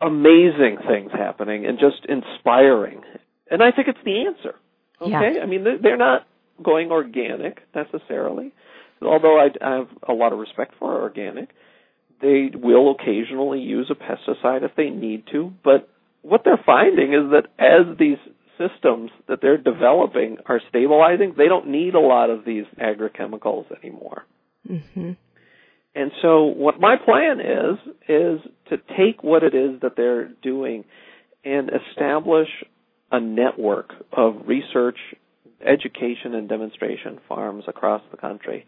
Amazing 0.00 0.76
things 0.86 1.10
happening 1.12 1.66
and 1.66 1.78
just 1.78 2.06
inspiring. 2.08 3.00
And 3.50 3.62
I 3.62 3.72
think 3.72 3.88
it's 3.88 3.98
the 4.04 4.26
answer. 4.26 4.54
Okay? 5.00 5.10
Yeah. 5.10 5.42
I 5.42 5.46
mean 5.46 5.64
they're 5.82 5.96
not 5.96 6.26
going 6.62 6.90
organic 6.90 7.62
necessarily. 7.74 8.52
Although 9.02 9.38
I, 9.38 9.48
I 9.60 9.76
have 9.76 9.88
a 10.08 10.12
lot 10.12 10.32
of 10.32 10.38
respect 10.38 10.74
for 10.78 11.02
organic, 11.02 11.50
they 12.22 12.50
will 12.54 12.92
occasionally 12.92 13.60
use 13.60 13.90
a 13.90 13.94
pesticide 13.94 14.62
if 14.62 14.74
they 14.74 14.88
need 14.88 15.24
to, 15.32 15.52
but 15.62 15.88
what 16.22 16.42
they're 16.44 16.62
finding 16.64 17.12
is 17.12 17.30
that 17.30 17.46
as 17.58 17.96
these 17.98 18.18
systems 18.58 19.10
that 19.28 19.40
they're 19.42 19.58
developing 19.58 20.38
are 20.46 20.60
stabilizing, 20.68 21.34
they 21.36 21.46
don't 21.46 21.68
need 21.68 21.94
a 21.94 22.00
lot 22.00 22.30
of 22.30 22.44
these 22.44 22.64
agrochemicals 22.80 23.66
anymore. 23.78 24.24
Mm-hmm. 24.68 25.12
And 25.94 26.12
so 26.22 26.44
what 26.44 26.80
my 26.80 26.96
plan 26.96 27.40
is, 27.40 27.78
is 28.08 28.40
to 28.68 28.76
take 28.96 29.22
what 29.22 29.42
it 29.42 29.54
is 29.54 29.80
that 29.82 29.92
they're 29.96 30.28
doing 30.42 30.84
and 31.44 31.70
establish 31.70 32.48
a 33.10 33.20
network 33.20 33.92
of 34.12 34.46
research, 34.46 34.98
education, 35.64 36.34
and 36.34 36.48
demonstration 36.48 37.18
farms 37.28 37.64
across 37.66 38.02
the 38.10 38.16
country 38.16 38.66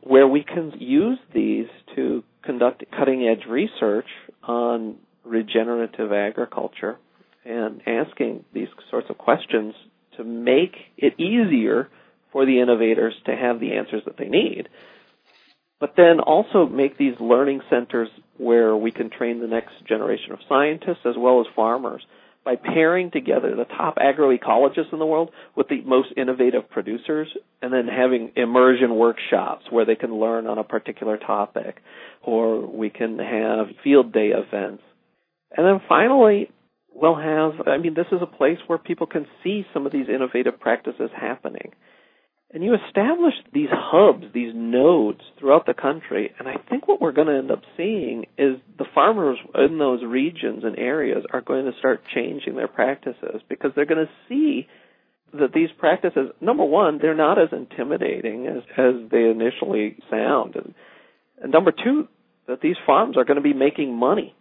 where 0.00 0.28
we 0.28 0.44
can 0.44 0.72
use 0.78 1.18
these 1.34 1.66
to 1.94 2.22
conduct 2.44 2.84
cutting 2.96 3.26
edge 3.26 3.46
research 3.48 4.06
on 4.42 4.96
regenerative 5.24 6.12
agriculture 6.12 6.96
and 7.44 7.80
asking 7.86 8.44
these 8.52 8.68
sorts 8.90 9.08
of 9.10 9.18
questions 9.18 9.74
to 10.16 10.24
make 10.24 10.74
it 10.96 11.18
easier 11.18 11.88
for 12.32 12.46
the 12.46 12.60
innovators 12.60 13.14
to 13.24 13.34
have 13.34 13.60
the 13.60 13.72
answers 13.72 14.02
that 14.06 14.16
they 14.16 14.28
need. 14.28 14.68
But 15.78 15.94
then 15.96 16.20
also 16.20 16.66
make 16.66 16.96
these 16.96 17.14
learning 17.20 17.60
centers 17.68 18.08
where 18.38 18.76
we 18.76 18.92
can 18.92 19.10
train 19.10 19.40
the 19.40 19.46
next 19.46 19.72
generation 19.86 20.32
of 20.32 20.38
scientists 20.48 21.04
as 21.04 21.14
well 21.18 21.40
as 21.40 21.46
farmers 21.54 22.02
by 22.46 22.54
pairing 22.54 23.10
together 23.10 23.56
the 23.56 23.64
top 23.64 23.96
agroecologists 23.96 24.92
in 24.92 25.00
the 25.00 25.04
world 25.04 25.30
with 25.56 25.68
the 25.68 25.82
most 25.84 26.10
innovative 26.16 26.70
producers 26.70 27.26
and 27.60 27.72
then 27.72 27.88
having 27.88 28.30
immersion 28.36 28.94
workshops 28.94 29.64
where 29.68 29.84
they 29.84 29.96
can 29.96 30.14
learn 30.14 30.46
on 30.46 30.56
a 30.56 30.62
particular 30.62 31.18
topic 31.18 31.78
or 32.22 32.64
we 32.64 32.88
can 32.88 33.18
have 33.18 33.66
field 33.82 34.12
day 34.12 34.28
events. 34.28 34.84
And 35.56 35.66
then 35.66 35.80
finally, 35.88 36.48
we'll 36.94 37.16
have, 37.16 37.66
I 37.66 37.78
mean, 37.78 37.94
this 37.94 38.06
is 38.12 38.20
a 38.22 38.26
place 38.26 38.58
where 38.68 38.78
people 38.78 39.08
can 39.08 39.26
see 39.42 39.66
some 39.74 39.84
of 39.84 39.90
these 39.90 40.06
innovative 40.08 40.60
practices 40.60 41.10
happening. 41.20 41.72
And 42.52 42.62
you 42.62 42.74
establish 42.74 43.34
these 43.52 43.68
hubs, 43.70 44.24
these 44.32 44.52
nodes 44.54 45.20
throughout 45.38 45.66
the 45.66 45.74
country, 45.74 46.32
and 46.38 46.46
I 46.46 46.54
think 46.70 46.86
what 46.86 47.00
we're 47.00 47.12
going 47.12 47.26
to 47.26 47.38
end 47.38 47.50
up 47.50 47.62
seeing 47.76 48.24
is 48.38 48.56
the 48.78 48.86
farmers 48.94 49.36
in 49.56 49.78
those 49.78 50.02
regions 50.04 50.62
and 50.62 50.78
areas 50.78 51.24
are 51.32 51.40
going 51.40 51.64
to 51.66 51.76
start 51.78 52.02
changing 52.14 52.54
their 52.54 52.68
practices 52.68 53.42
because 53.48 53.72
they're 53.74 53.84
going 53.84 54.06
to 54.06 54.12
see 54.28 54.68
that 55.32 55.52
these 55.52 55.70
practices, 55.78 56.30
number 56.40 56.64
one, 56.64 56.98
they're 57.02 57.16
not 57.16 57.38
as 57.38 57.48
intimidating 57.52 58.46
as, 58.46 58.62
as 58.78 59.10
they 59.10 59.24
initially 59.24 59.96
sound. 60.08 60.54
And, 60.54 60.74
and 61.42 61.52
number 61.52 61.72
two, 61.72 62.08
that 62.46 62.60
these 62.60 62.76
farms 62.86 63.16
are 63.16 63.24
going 63.24 63.36
to 63.36 63.42
be 63.42 63.54
making 63.54 63.92
money. 63.92 64.34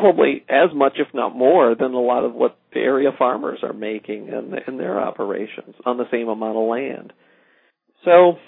Probably 0.00 0.44
as 0.48 0.70
much, 0.74 0.94
if 0.96 1.08
not 1.14 1.34
more, 1.34 1.74
than 1.74 1.92
a 1.94 2.00
lot 2.00 2.24
of 2.24 2.34
what 2.34 2.56
the 2.72 2.80
area 2.80 3.10
farmers 3.18 3.60
are 3.62 3.72
making 3.72 4.28
in, 4.28 4.54
in 4.66 4.78
their 4.78 5.00
operations 5.00 5.74
on 5.84 5.98
the 5.98 6.06
same 6.10 6.28
amount 6.28 6.56
of 6.56 6.68
land. 6.68 7.12
So 8.04 8.38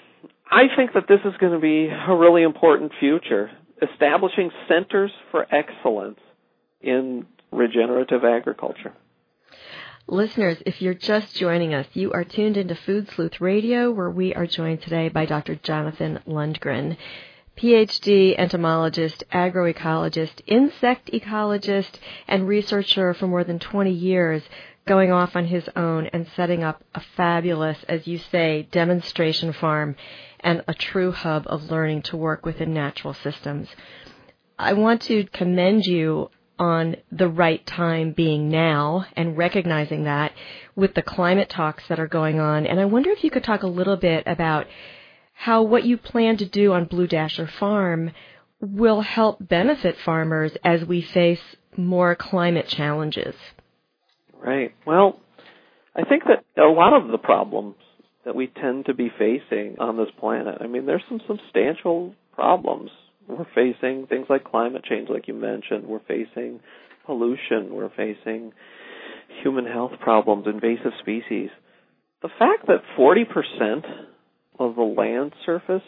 I 0.49 0.63
think 0.75 0.93
that 0.93 1.07
this 1.07 1.19
is 1.25 1.37
going 1.39 1.53
to 1.53 1.59
be 1.59 1.87
a 1.87 2.15
really 2.15 2.43
important 2.43 2.91
future, 2.99 3.51
establishing 3.81 4.51
centers 4.67 5.11
for 5.31 5.45
excellence 5.53 6.19
in 6.81 7.25
regenerative 7.51 8.23
agriculture. 8.23 8.93
Listeners, 10.07 10.57
if 10.67 10.83
you're 10.83 10.93
just 10.93 11.35
joining 11.35 11.73
us, 11.73 11.87
you 11.93 12.11
are 12.11 12.23
tuned 12.23 12.57
into 12.57 12.75
Food 12.75 13.09
Sleuth 13.09 13.41
Radio, 13.41 13.89
where 13.89 14.09
we 14.09 14.35
are 14.35 14.45
joined 14.45 14.83
today 14.83 15.09
by 15.09 15.25
Dr. 15.25 15.55
Jonathan 15.55 16.19
Lundgren. 16.27 16.95
PhD 17.57 18.35
entomologist, 18.37 19.23
agroecologist, 19.31 20.41
insect 20.45 21.09
ecologist, 21.11 21.99
and 22.27 22.47
researcher 22.47 23.13
for 23.13 23.27
more 23.27 23.43
than 23.43 23.59
20 23.59 23.91
years, 23.91 24.43
going 24.85 25.11
off 25.11 25.35
on 25.35 25.45
his 25.45 25.67
own 25.75 26.07
and 26.07 26.27
setting 26.35 26.63
up 26.63 26.83
a 26.93 27.01
fabulous, 27.15 27.77
as 27.87 28.05
you 28.07 28.17
say, 28.17 28.67
demonstration 28.71 29.53
farm 29.53 29.95
and 30.41 30.63
a 30.67 30.73
true 30.73 31.11
hub 31.11 31.43
of 31.47 31.71
learning 31.71 32.01
to 32.03 32.17
work 32.17 32.45
within 32.45 32.73
natural 32.73 33.13
systems. 33.13 33.67
I 34.59 34.73
want 34.73 35.01
to 35.03 35.25
commend 35.33 35.85
you 35.85 36.29
on 36.57 36.95
the 37.11 37.27
right 37.27 37.65
time 37.65 38.13
being 38.13 38.49
now 38.49 39.05
and 39.15 39.37
recognizing 39.37 40.05
that 40.05 40.31
with 40.75 40.93
the 40.93 41.01
climate 41.01 41.49
talks 41.49 41.83
that 41.89 41.99
are 41.99 42.07
going 42.07 42.39
on. 42.39 42.65
And 42.65 42.79
I 42.79 42.85
wonder 42.85 43.09
if 43.09 43.23
you 43.23 43.31
could 43.31 43.43
talk 43.43 43.63
a 43.63 43.67
little 43.67 43.97
bit 43.97 44.23
about 44.25 44.67
how 45.35 45.61
what 45.61 45.83
you 45.83 45.97
plan 45.97 46.37
to 46.37 46.45
do 46.45 46.73
on 46.73 46.85
Blue 46.85 47.07
Dasher 47.07 47.47
Farm 47.59 48.11
will 48.59 49.01
help 49.01 49.37
benefit 49.47 49.95
farmers 50.03 50.53
as 50.63 50.83
we 50.83 51.01
face 51.01 51.41
more 51.77 52.15
climate 52.15 52.67
challenges. 52.67 53.35
Right. 54.41 54.73
Well, 54.87 55.19
I 55.95 56.03
think 56.03 56.23
that 56.23 56.61
a 56.61 56.67
lot 56.67 56.93
of 56.93 57.11
the 57.11 57.17
problems 57.17 57.75
that 58.23 58.35
we 58.35 58.47
tend 58.47 58.85
to 58.85 58.93
be 58.93 59.11
facing 59.19 59.75
on 59.79 59.97
this 59.97 60.07
planet, 60.19 60.57
I 60.61 60.67
mean, 60.67 60.85
there's 60.85 61.03
some 61.07 61.21
substantial 61.27 62.15
problems. 62.33 62.89
We're 63.27 63.45
facing 63.53 64.07
things 64.07 64.27
like 64.29 64.45
climate 64.45 64.83
change, 64.83 65.09
like 65.09 65.27
you 65.27 65.33
mentioned. 65.33 65.85
We're 65.85 65.99
facing 66.07 66.59
pollution. 67.05 67.73
We're 67.73 67.91
facing 67.95 68.53
human 69.43 69.65
health 69.65 69.91
problems, 69.99 70.47
invasive 70.47 70.93
species. 71.01 71.49
The 72.21 72.29
fact 72.39 72.67
that 72.67 72.81
40% 72.97 73.83
of 74.59 74.75
the 74.75 74.81
land 74.81 75.33
surface 75.45 75.83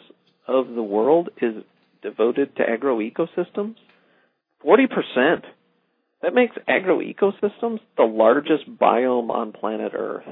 of 0.46 0.68
the 0.68 0.82
world 0.82 1.30
is 1.40 1.54
devoted 2.02 2.56
to 2.56 2.62
agroecosystems. 2.62 3.76
40%. 4.64 5.42
That 6.22 6.34
makes 6.34 6.56
agroecosystems 6.68 7.80
the 7.96 8.04
largest 8.04 8.68
biome 8.80 9.30
on 9.30 9.52
planet 9.52 9.92
Earth. 9.94 10.24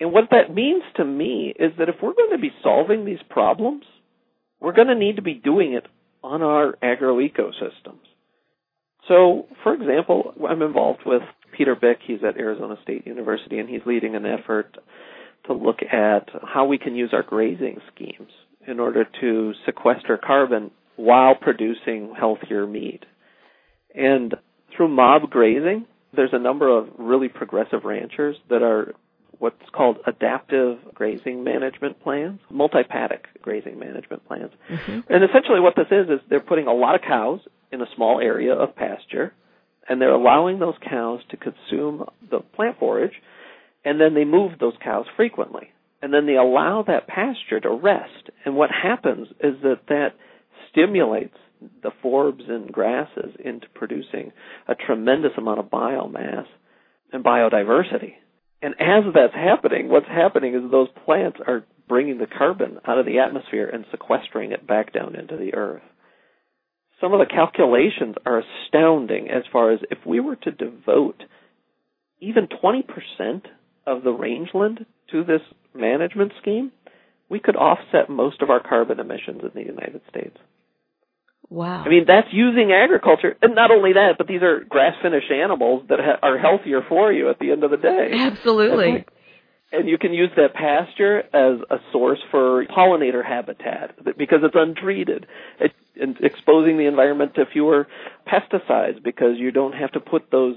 And 0.00 0.12
what 0.12 0.30
that 0.30 0.52
means 0.52 0.82
to 0.96 1.04
me 1.04 1.54
is 1.56 1.72
that 1.78 1.88
if 1.88 1.96
we're 2.02 2.14
going 2.14 2.32
to 2.32 2.38
be 2.38 2.52
solving 2.62 3.04
these 3.04 3.22
problems, 3.28 3.84
we're 4.58 4.72
going 4.72 4.88
to 4.88 4.94
need 4.94 5.16
to 5.16 5.22
be 5.22 5.34
doing 5.34 5.74
it 5.74 5.86
on 6.22 6.42
our 6.42 6.76
agroecosystems. 6.82 8.00
So, 9.08 9.46
for 9.62 9.74
example, 9.74 10.34
I'm 10.48 10.62
involved 10.62 11.00
with 11.04 11.22
Peter 11.56 11.76
Byck. 11.76 11.96
He's 12.06 12.20
at 12.26 12.36
Arizona 12.36 12.76
State 12.82 13.06
University, 13.06 13.58
and 13.58 13.68
he's 13.68 13.80
leading 13.86 14.14
an 14.14 14.26
effort 14.26 14.76
to 15.46 15.52
look 15.52 15.78
at 15.82 16.28
how 16.42 16.66
we 16.66 16.78
can 16.78 16.94
use 16.94 17.10
our 17.12 17.22
grazing 17.22 17.80
schemes 17.94 18.30
in 18.66 18.78
order 18.78 19.06
to 19.20 19.52
sequester 19.66 20.18
carbon 20.18 20.70
while 20.96 21.34
producing 21.34 22.14
healthier 22.18 22.66
meat. 22.66 23.04
And 23.94 24.34
through 24.76 24.88
mob 24.88 25.30
grazing, 25.30 25.86
there's 26.14 26.32
a 26.32 26.38
number 26.38 26.68
of 26.68 26.88
really 26.98 27.28
progressive 27.28 27.84
ranchers 27.84 28.36
that 28.48 28.62
are 28.62 28.94
what's 29.38 29.56
called 29.72 29.96
adaptive 30.06 30.78
grazing 30.94 31.42
management 31.42 32.00
plans, 32.02 32.40
multi-paddock 32.50 33.26
grazing 33.40 33.78
management 33.78 34.26
plans. 34.28 34.52
Mm-hmm. 34.68 35.12
And 35.12 35.24
essentially 35.24 35.60
what 35.60 35.74
this 35.76 35.86
is, 35.90 36.10
is 36.10 36.20
they're 36.28 36.40
putting 36.40 36.66
a 36.66 36.74
lot 36.74 36.94
of 36.94 37.00
cows 37.00 37.40
in 37.72 37.80
a 37.80 37.86
small 37.96 38.20
area 38.20 38.52
of 38.52 38.76
pasture, 38.76 39.32
and 39.88 40.00
they're 40.00 40.12
allowing 40.12 40.58
those 40.58 40.74
cows 40.86 41.20
to 41.30 41.36
consume 41.38 42.04
the 42.30 42.40
plant 42.40 42.78
forage, 42.78 43.14
and 43.84 44.00
then 44.00 44.14
they 44.14 44.24
move 44.24 44.52
those 44.58 44.74
cows 44.82 45.06
frequently. 45.16 45.70
And 46.02 46.14
then 46.14 46.26
they 46.26 46.36
allow 46.36 46.82
that 46.86 47.06
pasture 47.06 47.60
to 47.60 47.70
rest. 47.70 48.30
And 48.44 48.56
what 48.56 48.70
happens 48.70 49.28
is 49.40 49.54
that 49.62 49.80
that 49.88 50.14
stimulates 50.70 51.36
the 51.82 51.90
forbs 52.02 52.48
and 52.48 52.72
grasses 52.72 53.34
into 53.44 53.66
producing 53.74 54.32
a 54.66 54.74
tremendous 54.74 55.32
amount 55.36 55.58
of 55.58 55.66
biomass 55.66 56.46
and 57.12 57.22
biodiversity. 57.22 58.14
And 58.62 58.74
as 58.74 59.04
that's 59.14 59.34
happening, 59.34 59.88
what's 59.88 60.06
happening 60.06 60.54
is 60.54 60.70
those 60.70 60.88
plants 61.04 61.38
are 61.46 61.64
bringing 61.88 62.18
the 62.18 62.26
carbon 62.26 62.78
out 62.86 62.98
of 62.98 63.06
the 63.06 63.18
atmosphere 63.18 63.68
and 63.68 63.84
sequestering 63.90 64.52
it 64.52 64.66
back 64.66 64.92
down 64.92 65.16
into 65.16 65.36
the 65.36 65.54
earth. 65.54 65.82
Some 67.00 67.12
of 67.12 67.18
the 67.18 67.26
calculations 67.26 68.16
are 68.26 68.42
astounding 68.42 69.30
as 69.30 69.42
far 69.50 69.72
as 69.72 69.80
if 69.90 69.98
we 70.06 70.20
were 70.20 70.36
to 70.36 70.50
devote 70.50 71.22
even 72.20 72.46
20% 72.62 73.42
of 73.86 74.02
the 74.02 74.12
rangeland 74.12 74.86
to 75.10 75.24
this 75.24 75.40
management 75.74 76.32
scheme, 76.40 76.72
we 77.28 77.38
could 77.40 77.56
offset 77.56 78.08
most 78.08 78.42
of 78.42 78.50
our 78.50 78.60
carbon 78.60 79.00
emissions 79.00 79.42
in 79.42 79.50
the 79.54 79.66
United 79.66 80.00
States. 80.08 80.36
Wow. 81.48 81.82
I 81.84 81.88
mean, 81.88 82.04
that's 82.06 82.28
using 82.32 82.72
agriculture. 82.72 83.36
And 83.42 83.54
not 83.54 83.70
only 83.72 83.94
that, 83.94 84.14
but 84.18 84.28
these 84.28 84.42
are 84.42 84.60
grass 84.60 84.94
finished 85.02 85.30
animals 85.32 85.84
that 85.88 85.98
ha- 85.98 86.18
are 86.22 86.38
healthier 86.38 86.80
for 86.88 87.12
you 87.12 87.28
at 87.28 87.38
the 87.40 87.50
end 87.50 87.64
of 87.64 87.72
the 87.72 87.76
day. 87.76 88.10
Absolutely. 88.12 89.04
And 89.72 89.88
you 89.88 89.98
can 89.98 90.12
use 90.12 90.30
that 90.36 90.54
pasture 90.54 91.20
as 91.20 91.60
a 91.70 91.78
source 91.92 92.18
for 92.30 92.66
pollinator 92.66 93.24
habitat 93.24 93.96
because 94.16 94.40
it's 94.42 94.54
untreated. 94.56 95.26
It, 95.60 95.72
and 96.00 96.16
exposing 96.20 96.78
the 96.78 96.86
environment 96.86 97.34
to 97.34 97.44
fewer 97.46 97.86
pesticides 98.26 99.02
because 99.02 99.36
you 99.36 99.50
don't 99.50 99.74
have 99.74 99.92
to 99.92 100.00
put 100.00 100.30
those 100.30 100.56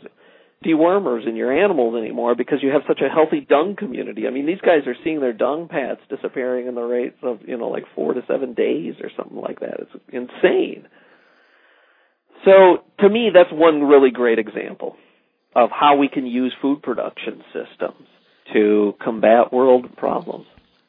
dewormers 0.64 1.28
in 1.28 1.36
your 1.36 1.52
animals 1.52 1.96
anymore 1.96 2.36
because 2.36 2.60
you 2.62 2.70
have 2.70 2.82
such 2.88 3.02
a 3.02 3.10
healthy 3.10 3.42
dung 3.42 3.76
community. 3.76 4.28
I 4.28 4.32
mean, 4.32 4.46
these 4.46 4.62
guys 4.62 4.88
are 4.88 4.96
seeing 5.04 5.20
their 5.20 5.34
dung 5.34 5.68
paths 5.68 6.02
disappearing 6.10 6.68
in 6.68 6.76
the 6.76 6.82
rates 6.82 7.18
of, 7.22 7.40
you 7.46 7.58
know, 7.58 7.68
like 7.68 7.84
four 7.96 8.14
to 8.14 8.22
seven 8.28 8.54
days 8.54 8.96
or 9.02 9.10
something 9.18 9.38
like 9.38 9.60
that. 9.60 9.80
It's 9.80 9.92
insane. 10.12 10.88
So 12.46 12.84
to 13.00 13.10
me, 13.10 13.30
that's 13.34 13.52
one 13.52 13.84
really 13.84 14.12
great 14.12 14.40
example 14.40 14.96
of 15.56 15.70
how 15.72 15.98
we 15.98 16.08
can 16.08 16.26
use 16.26 16.54
food 16.62 16.82
production 16.82 17.44
systems 17.54 18.08
to 18.54 18.96
combat 19.04 19.54
world 19.54 19.96
problems. 19.98 20.46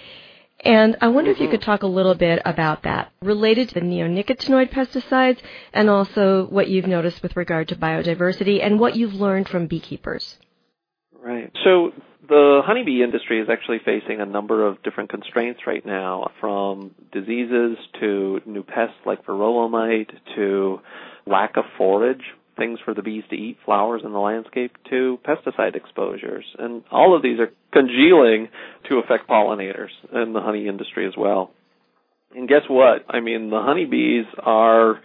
And 0.59 0.97
I 1.01 1.07
wonder 1.09 1.31
if 1.31 1.39
you 1.39 1.45
mm-hmm. 1.45 1.51
could 1.51 1.61
talk 1.61 1.83
a 1.83 1.87
little 1.87 2.15
bit 2.15 2.41
about 2.43 2.83
that, 2.83 3.11
related 3.21 3.69
to 3.69 3.75
the 3.75 3.81
neonicotinoid 3.81 4.71
pesticides 4.71 5.39
and 5.71 5.89
also 5.89 6.47
what 6.47 6.67
you've 6.67 6.87
noticed 6.87 7.21
with 7.21 7.35
regard 7.35 7.67
to 7.69 7.75
biodiversity 7.75 8.63
and 8.63 8.79
what 8.79 8.95
you've 8.95 9.13
learned 9.13 9.47
from 9.47 9.67
beekeepers. 9.67 10.37
Right. 11.19 11.51
So 11.63 11.91
the 12.27 12.61
honeybee 12.65 13.03
industry 13.03 13.39
is 13.39 13.49
actually 13.49 13.79
facing 13.85 14.19
a 14.19 14.25
number 14.25 14.65
of 14.65 14.81
different 14.83 15.09
constraints 15.09 15.61
right 15.67 15.85
now, 15.85 16.31
from 16.39 16.95
diseases 17.11 17.77
to 17.99 18.41
new 18.45 18.63
pests 18.63 18.97
like 19.05 19.25
varroa 19.25 19.69
mite 19.69 20.11
to 20.35 20.79
lack 21.25 21.57
of 21.57 21.65
forage 21.77 22.23
things 22.57 22.79
for 22.83 22.93
the 22.93 23.01
bees 23.01 23.23
to 23.29 23.35
eat, 23.35 23.57
flowers 23.65 24.01
in 24.03 24.11
the 24.11 24.19
landscape, 24.19 24.71
to 24.89 25.19
pesticide 25.25 25.75
exposures. 25.75 26.45
And 26.57 26.83
all 26.91 27.15
of 27.15 27.21
these 27.21 27.39
are 27.39 27.51
congealing 27.71 28.49
to 28.89 28.97
affect 28.97 29.29
pollinators 29.29 29.91
and 30.11 30.35
the 30.35 30.41
honey 30.41 30.67
industry 30.67 31.07
as 31.07 31.13
well. 31.17 31.51
And 32.35 32.47
guess 32.47 32.63
what? 32.69 33.05
I 33.09 33.19
mean, 33.19 33.49
the 33.49 33.61
honeybees 33.61 34.25
are 34.39 34.99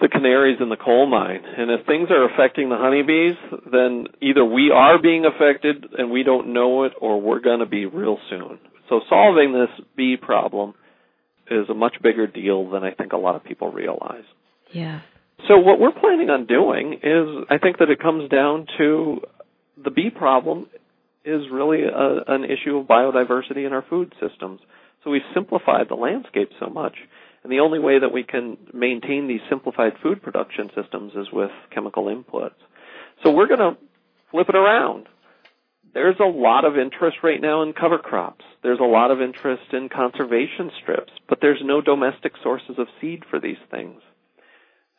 the 0.00 0.08
canaries 0.08 0.58
in 0.60 0.68
the 0.68 0.76
coal 0.76 1.06
mine. 1.06 1.42
And 1.44 1.70
if 1.70 1.86
things 1.86 2.08
are 2.10 2.28
affecting 2.28 2.68
the 2.68 2.76
honeybees, 2.76 3.36
then 3.70 4.06
either 4.20 4.44
we 4.44 4.70
are 4.74 5.00
being 5.00 5.24
affected 5.24 5.86
and 5.96 6.10
we 6.10 6.22
don't 6.22 6.52
know 6.52 6.84
it 6.84 6.92
or 7.00 7.20
we're 7.20 7.40
going 7.40 7.60
to 7.60 7.66
be 7.66 7.86
real 7.86 8.18
soon. 8.28 8.58
So 8.88 9.00
solving 9.08 9.52
this 9.52 9.86
bee 9.96 10.16
problem 10.20 10.74
is 11.50 11.68
a 11.68 11.74
much 11.74 11.96
bigger 12.02 12.26
deal 12.26 12.70
than 12.70 12.82
I 12.82 12.92
think 12.92 13.12
a 13.12 13.16
lot 13.16 13.36
of 13.36 13.44
people 13.44 13.72
realize. 13.72 14.24
Yeah. 14.72 15.00
So 15.48 15.58
what 15.58 15.78
we're 15.78 15.92
planning 15.92 16.30
on 16.30 16.46
doing 16.46 16.94
is, 17.02 17.46
I 17.50 17.58
think 17.58 17.78
that 17.78 17.90
it 17.90 18.00
comes 18.00 18.28
down 18.30 18.66
to 18.78 19.20
the 19.82 19.90
bee 19.90 20.10
problem 20.10 20.66
is 21.24 21.42
really 21.52 21.82
a, 21.82 22.22
an 22.26 22.44
issue 22.44 22.78
of 22.78 22.86
biodiversity 22.86 23.66
in 23.66 23.72
our 23.72 23.84
food 23.88 24.14
systems. 24.20 24.60
So 25.04 25.10
we've 25.10 25.22
simplified 25.34 25.88
the 25.88 25.94
landscape 25.94 26.50
so 26.58 26.68
much, 26.68 26.94
and 27.42 27.52
the 27.52 27.60
only 27.60 27.78
way 27.78 27.98
that 27.98 28.12
we 28.12 28.24
can 28.24 28.56
maintain 28.72 29.28
these 29.28 29.40
simplified 29.48 29.92
food 30.02 30.22
production 30.22 30.70
systems 30.74 31.12
is 31.14 31.28
with 31.32 31.50
chemical 31.72 32.06
inputs. 32.06 32.58
So 33.22 33.30
we're 33.30 33.48
going 33.48 33.60
to 33.60 33.76
flip 34.30 34.48
it 34.48 34.56
around. 34.56 35.06
There's 35.94 36.18
a 36.20 36.24
lot 36.28 36.64
of 36.64 36.76
interest 36.76 37.18
right 37.22 37.40
now 37.40 37.62
in 37.62 37.72
cover 37.72 37.98
crops. 37.98 38.44
There's 38.62 38.80
a 38.80 38.84
lot 38.84 39.10
of 39.10 39.20
interest 39.20 39.72
in 39.72 39.88
conservation 39.88 40.70
strips, 40.82 41.12
but 41.28 41.38
there's 41.40 41.60
no 41.62 41.80
domestic 41.80 42.32
sources 42.42 42.76
of 42.78 42.88
seed 43.00 43.22
for 43.30 43.38
these 43.38 43.56
things. 43.70 44.00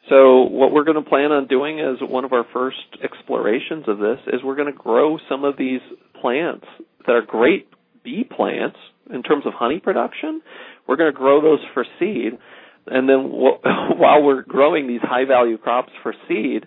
So 0.09 0.43
what 0.43 0.71
we're 0.71 0.85
going 0.85 1.03
to 1.03 1.09
plan 1.09 1.31
on 1.31 1.47
doing 1.47 1.79
as 1.79 1.97
one 2.01 2.23
of 2.23 2.31
our 2.31 2.45
first 2.53 2.77
explorations 3.03 3.85
of 3.87 3.97
this 3.99 4.19
is 4.27 4.41
we're 4.43 4.55
going 4.55 4.71
to 4.71 4.77
grow 4.77 5.17
some 5.29 5.43
of 5.43 5.57
these 5.57 5.81
plants 6.21 6.65
that 7.05 7.13
are 7.13 7.21
great 7.21 7.67
bee 8.03 8.23
plants 8.23 8.77
in 9.13 9.21
terms 9.21 9.45
of 9.45 9.53
honey 9.53 9.79
production. 9.79 10.41
We're 10.87 10.95
going 10.95 11.11
to 11.11 11.17
grow 11.17 11.41
those 11.41 11.59
for 11.73 11.85
seed. 11.99 12.39
And 12.85 13.09
then 13.09 13.29
while 13.29 14.23
we're 14.23 14.43
growing 14.43 14.87
these 14.87 15.01
high 15.01 15.25
value 15.25 15.57
crops 15.57 15.91
for 16.03 16.13
seed, 16.27 16.65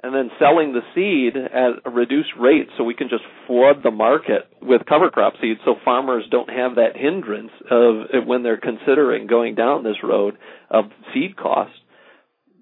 and 0.00 0.14
then 0.14 0.30
selling 0.38 0.72
the 0.72 0.82
seed 0.94 1.36
at 1.36 1.84
a 1.84 1.90
reduced 1.90 2.30
rate 2.38 2.68
so 2.76 2.84
we 2.84 2.94
can 2.94 3.08
just 3.08 3.24
flood 3.48 3.82
the 3.82 3.90
market 3.90 4.42
with 4.62 4.86
cover 4.88 5.10
crop 5.10 5.32
seed 5.40 5.56
so 5.64 5.74
farmers 5.84 6.22
don't 6.30 6.50
have 6.50 6.76
that 6.76 6.94
hindrance 6.94 7.50
of 7.68 8.24
when 8.24 8.44
they're 8.44 8.60
considering 8.60 9.26
going 9.26 9.56
down 9.56 9.82
this 9.82 9.96
road 10.04 10.38
of 10.70 10.84
seed 11.12 11.36
costs 11.36 11.74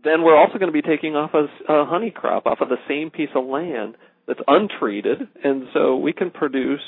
then 0.06 0.22
we're 0.22 0.36
also 0.36 0.58
going 0.58 0.72
to 0.72 0.82
be 0.82 0.86
taking 0.86 1.16
off 1.16 1.32
a, 1.34 1.72
a 1.72 1.84
honey 1.84 2.10
crop 2.10 2.46
off 2.46 2.58
of 2.60 2.68
the 2.68 2.76
same 2.88 3.10
piece 3.10 3.30
of 3.34 3.44
land 3.44 3.96
that's 4.26 4.40
untreated, 4.46 5.28
and 5.42 5.64
so 5.72 5.96
we 5.96 6.12
can 6.12 6.30
produce 6.30 6.80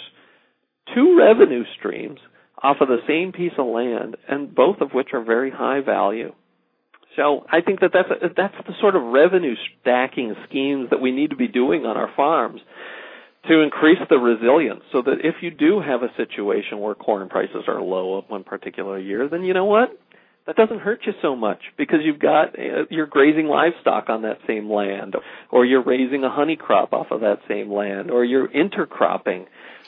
two 0.95 1.17
revenue 1.19 1.65
streams 1.79 2.19
off 2.63 2.79
of 2.81 2.89
the 2.89 2.99
same 3.07 3.33
piece 3.33 3.53
of 3.59 3.67
land, 3.67 4.17
and 4.29 4.55
both 4.55 4.81
of 4.81 4.91
which 4.93 5.09
are 5.13 5.23
very 5.23 5.51
high 5.51 5.81
value. 5.81 6.33
So 7.17 7.45
I 7.51 7.61
think 7.61 7.81
that 7.81 7.91
that's 7.93 8.11
a, 8.11 8.29
that's 8.37 8.55
the 8.67 8.75
sort 8.81 8.95
of 8.95 9.03
revenue 9.03 9.55
stacking 9.81 10.35
schemes 10.49 10.91
that 10.91 11.01
we 11.01 11.11
need 11.11 11.31
to 11.31 11.37
be 11.37 11.49
doing 11.49 11.85
on 11.85 11.97
our 11.97 12.11
farms 12.17 12.61
to 13.49 13.61
increase 13.61 13.99
the 14.11 14.17
resilience 14.17 14.83
so 14.93 15.03
that 15.03 15.19
if 15.25 15.37
you 15.41 15.51
do 15.51 15.81
have 15.81 16.03
a 16.03 16.15
situation 16.17 16.81
where 16.81 16.95
corn 16.95 17.29
prices 17.29 17.65
are 17.67 17.81
low 17.81 18.23
one 18.29 18.45
particular 18.45 18.99
year, 18.99 19.29
then 19.29 19.43
you 19.43 19.55
know 19.55 19.65
what? 19.65 19.99
That 20.49 20.57
doesn't 20.57 20.81
hurt 20.81 21.01
you 21.05 21.13
so 21.21 21.37
much 21.37 21.59
because 21.77 21.99
you've 22.03 22.19
got 22.19 22.59
uh, 22.59 22.87
you're 22.89 23.07
grazing 23.07 23.47
livestock 23.47 24.09
on 24.09 24.23
that 24.23 24.39
same 24.47 24.71
land 24.71 25.15
or 25.53 25.67
you're 25.67 25.85
raising 25.85 26.25
a 26.25 26.31
honey 26.31 26.57
crop 26.57 26.95
off 26.95 27.09
of 27.11 27.21
that 27.21 27.41
same 27.47 27.71
land 27.71 28.11
or 28.11 28.25
you're 28.25 28.49
intercropping 28.49 29.45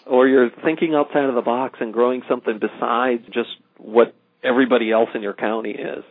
or 0.07 0.29
you're 0.29 0.51
thinking 0.63 0.95
outside 0.95 1.25
of 1.25 1.35
the 1.35 1.41
box 1.41 1.79
and 1.81 1.95
growing 1.95 2.21
something 2.29 2.61
besides 2.61 3.25
just 3.33 3.49
what 3.79 4.15
everybody 4.45 4.93
else 4.93 5.09
in 5.15 5.23
your 5.23 5.33
county 5.33 5.71
is. 5.71 6.05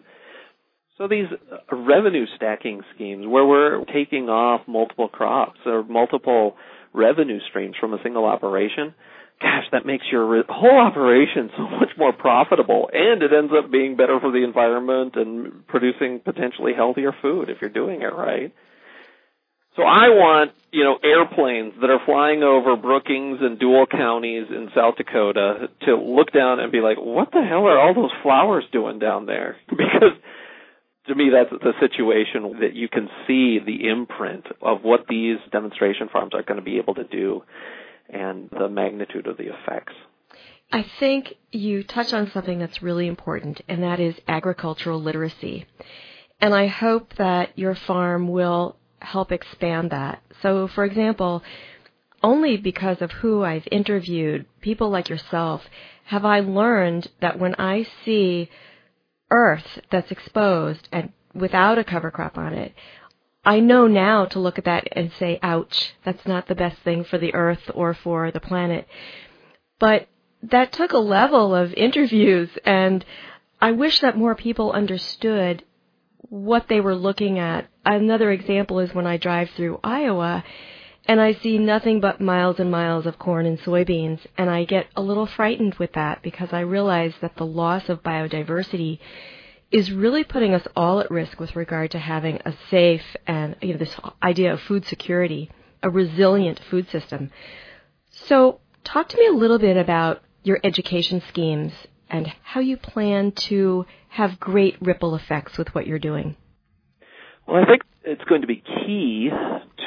So 0.98 1.08
these 1.08 1.28
uh, 1.52 1.76
revenue 1.76 2.26
stacking 2.36 2.82
schemes 2.96 3.28
where 3.28 3.46
we're 3.46 3.86
taking 3.86 4.30
off 4.30 4.62
multiple 4.68 5.10
crops 5.10 5.60
or 5.68 5.84
multiple 5.84 6.56
revenue 6.92 7.40
streams 7.50 7.76
from 7.80 7.94
a 7.94 8.02
single 8.02 8.26
operation 8.26 8.96
gosh, 9.42 9.66
that 9.72 9.86
makes 9.86 10.06
your 10.12 10.44
whole 10.50 10.80
operation 10.80 11.50
so 11.56 11.64
much 11.80 11.92
more 11.98 12.14
profitable, 12.14 12.90
and 12.92 13.24
it 13.24 13.32
ends 13.34 13.54
up 13.58 13.72
being 13.72 13.96
better 13.96 14.20
for 14.20 14.32
the 14.32 14.44
environment 14.44 15.16
and 15.16 15.68
producing 15.68 16.20
potentially 16.20 16.74
healthier 16.76 17.14
food 17.22 17.50
if 17.50 17.58
you're 17.62 17.70
doing 17.70 18.02
it 18.02 18.14
right. 18.14 18.54
So 19.76 19.84
I 19.84 20.10
want, 20.10 20.52
you 20.72 20.84
know, 20.84 20.98
airplanes 21.02 21.74
that 21.80 21.90
are 21.90 22.02
flying 22.06 22.44
over 22.44 22.76
Brookings 22.76 23.38
and 23.40 23.58
Deuel 23.58 23.90
counties 23.90 24.48
in 24.50 24.70
South 24.76 24.98
Dakota 24.98 25.70
to 25.86 25.96
look 25.96 26.34
down 26.34 26.60
and 26.60 26.72
be 26.72 26.82
like, 26.82 26.98
what 26.98 27.32
the 27.32 27.42
hell 27.42 27.66
are 27.66 27.80
all 27.80 27.94
those 27.94 28.12
flowers 28.22 28.66
doing 28.72 29.00
down 29.00 29.26
there? 29.26 29.56
Because 29.70 30.18
to 31.08 31.16
me, 31.16 31.32
that's 31.32 31.50
the 31.50 31.74
situation 31.80 32.60
that 32.60 32.76
you 32.76 32.88
can 32.88 33.10
see 33.26 33.60
the 33.60 33.88
imprint 33.88 34.46
of 34.62 34.84
what 34.84 35.08
these 35.08 35.38
demonstration 35.52 36.10
farms 36.12 36.34
are 36.34 36.44
going 36.44 36.60
to 36.60 36.64
be 36.64 36.78
able 36.78 36.96
to 36.96 37.04
do 37.04 37.42
and 38.10 38.50
the 38.52 38.70
magnitude 38.70 39.28
of 39.28 39.38
the 39.38 39.54
effects. 39.54 39.94
I 40.72 40.86
think 41.00 41.34
you 41.52 41.84
touch 41.84 42.14
on 42.14 42.30
something 42.32 42.60
that's 42.60 42.82
really 42.82 43.08
important, 43.08 43.62
and 43.68 43.82
that 43.84 44.00
is 44.00 44.16
agricultural 44.28 45.02
literacy. 45.02 45.66
And 46.40 46.54
I 46.54 46.68
hope 46.68 47.16
that 47.16 47.58
your 47.58 47.76
farm 47.76 48.28
will 48.28 48.78
help 49.00 49.32
expand 49.32 49.92
that. 49.92 50.22
So, 50.42 50.68
for 50.68 50.86
example, 50.86 51.44
only 52.22 52.58
because 52.58 53.02
of 53.02 53.12
who 53.12 53.44
I've 53.44 53.68
interviewed, 53.72 54.46
people 54.62 54.90
like 54.90 55.10
yourself, 55.10 55.64
have 56.06 56.26
I 56.26 56.42
learned 56.42 57.10
that 57.22 57.40
when 57.40 57.56
I 57.58 57.88
see 58.06 58.50
earth 59.32 59.80
that's 59.92 60.12
exposed 60.12 60.88
and 60.92 61.12
without 61.34 61.78
a 61.78 61.84
cover 61.84 62.12
crop 62.12 62.38
on 62.38 62.54
it, 62.54 62.74
I 63.50 63.62
know 63.62 63.88
now 63.88 64.26
to 64.26 64.40
look 64.40 64.60
at 64.60 64.66
that 64.66 64.88
and 64.92 65.12
say, 65.18 65.40
ouch, 65.42 65.96
that's 66.06 66.28
not 66.28 66.46
the 66.48 66.54
best 66.54 66.78
thing 66.84 67.04
for 67.04 67.18
the 67.18 67.34
earth 67.34 67.72
or 67.74 67.96
for 67.96 68.30
the 68.30 68.40
planet. 68.40 68.88
But 69.80 70.08
that 70.44 70.72
took 70.72 70.94
a 70.94 71.00
level 71.00 71.56
of 71.56 71.74
interviews 71.74 72.52
and 72.64 73.04
I 73.60 73.72
wish 73.72 74.02
that 74.02 74.16
more 74.16 74.36
people 74.36 74.72
understood 74.72 75.64
what 76.30 76.68
they 76.70 76.80
were 76.80 76.94
looking 76.94 77.40
at. 77.40 77.68
Another 77.84 78.30
example 78.30 78.78
is 78.78 78.94
when 78.94 79.08
I 79.08 79.18
drive 79.18 79.50
through 79.50 79.80
Iowa 79.84 80.44
and 81.08 81.20
I 81.20 81.34
see 81.34 81.58
nothing 81.58 82.00
but 82.00 82.22
miles 82.22 82.60
and 82.60 82.70
miles 82.70 83.08
of 83.08 83.18
corn 83.18 83.48
and 83.48 83.60
soybeans 83.60 84.20
and 84.38 84.48
I 84.48 84.66
get 84.66 84.86
a 84.96 85.02
little 85.02 85.26
frightened 85.26 85.74
with 85.80 85.94
that 85.94 86.22
because 86.22 86.50
I 86.54 86.60
realize 86.60 87.16
that 87.22 87.36
the 87.36 87.48
loss 87.48 87.90
of 87.90 88.04
biodiversity 88.04 89.00
is 89.72 89.92
really 89.92 90.24
putting 90.24 90.54
us 90.54 90.66
all 90.76 91.00
at 91.00 91.12
risk 91.12 91.40
with 91.40 91.56
regard 91.56 91.92
to 91.92 92.00
having 92.00 92.40
a 92.46 92.54
safe 92.70 93.04
and 93.28 93.56
you 93.62 93.74
know 93.74 93.80
this 93.80 93.96
idea 94.24 94.54
of 94.54 94.60
food 94.62 94.86
security, 94.86 95.50
a 95.84 95.90
resilient 95.90 96.60
food 96.70 96.90
system. 96.90 97.32
So, 98.12 98.60
talk 98.84 99.10
to 99.10 99.18
me 99.18 99.28
a 99.28 99.32
little 99.32 99.60
bit 99.60 99.78
about 99.78 100.22
your 100.44 100.60
education 100.64 101.22
schemes 101.30 101.72
and 102.10 102.32
how 102.42 102.60
you 102.60 102.78
plan 102.78 103.32
to 103.32 103.86
have 104.10 104.40
great 104.40 104.76
ripple 104.82 105.16
effects 105.16 105.58
with 105.58 105.74
what 105.76 105.86
you're 105.86 106.00
doing. 106.00 106.36
Well, 107.48 107.62
I 107.62 107.66
think 107.66 107.84
it's 108.04 108.24
going 108.24 108.42
to 108.42 108.48
be 108.48 108.64
key 108.86 109.30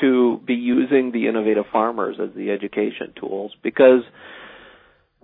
to 0.01 0.41
be 0.47 0.55
using 0.55 1.11
the 1.13 1.27
innovative 1.27 1.65
farmers 1.73 2.17
as 2.23 2.31
the 2.37 2.51
education 2.51 3.13
tools 3.19 3.53
because 3.63 4.03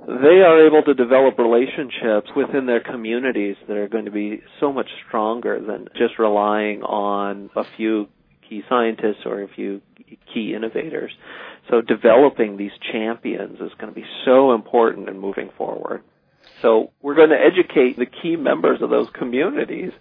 they 0.07 0.43
are 0.43 0.67
able 0.67 0.83
to 0.83 0.95
develop 0.95 1.39
relationships 1.39 2.31
within 2.37 2.67
their 2.67 2.81
communities 2.81 3.57
that 3.67 3.77
are 3.77 3.89
going 3.89 4.05
to 4.05 4.11
be 4.11 4.41
so 4.61 4.73
much 4.73 4.89
stronger 5.07 5.61
than 5.61 5.89
just 5.97 6.19
relying 6.19 6.83
on 6.83 7.51
a 7.57 7.65
few 7.77 8.09
key 8.49 8.63
scientists 8.69 9.27
or 9.27 9.43
a 9.43 9.49
few 9.49 9.81
key 10.33 10.55
innovators. 10.55 11.11
So 11.69 11.83
developing 11.83 12.57
these 12.57 12.71
champions 12.93 13.61
is 13.61 13.73
going 13.79 13.93
to 13.93 14.01
be 14.01 14.07
so 14.25 14.53
important 14.53 15.09
in 15.09 15.19
moving 15.19 15.51
forward. 15.59 16.03
So 16.63 16.93
we're 17.03 17.15
going 17.15 17.31
to 17.31 17.37
educate 17.37 17.99
the 17.99 18.07
key 18.07 18.37
members 18.37 18.81
of 18.81 18.91
those 18.91 19.09
communities 19.15 19.93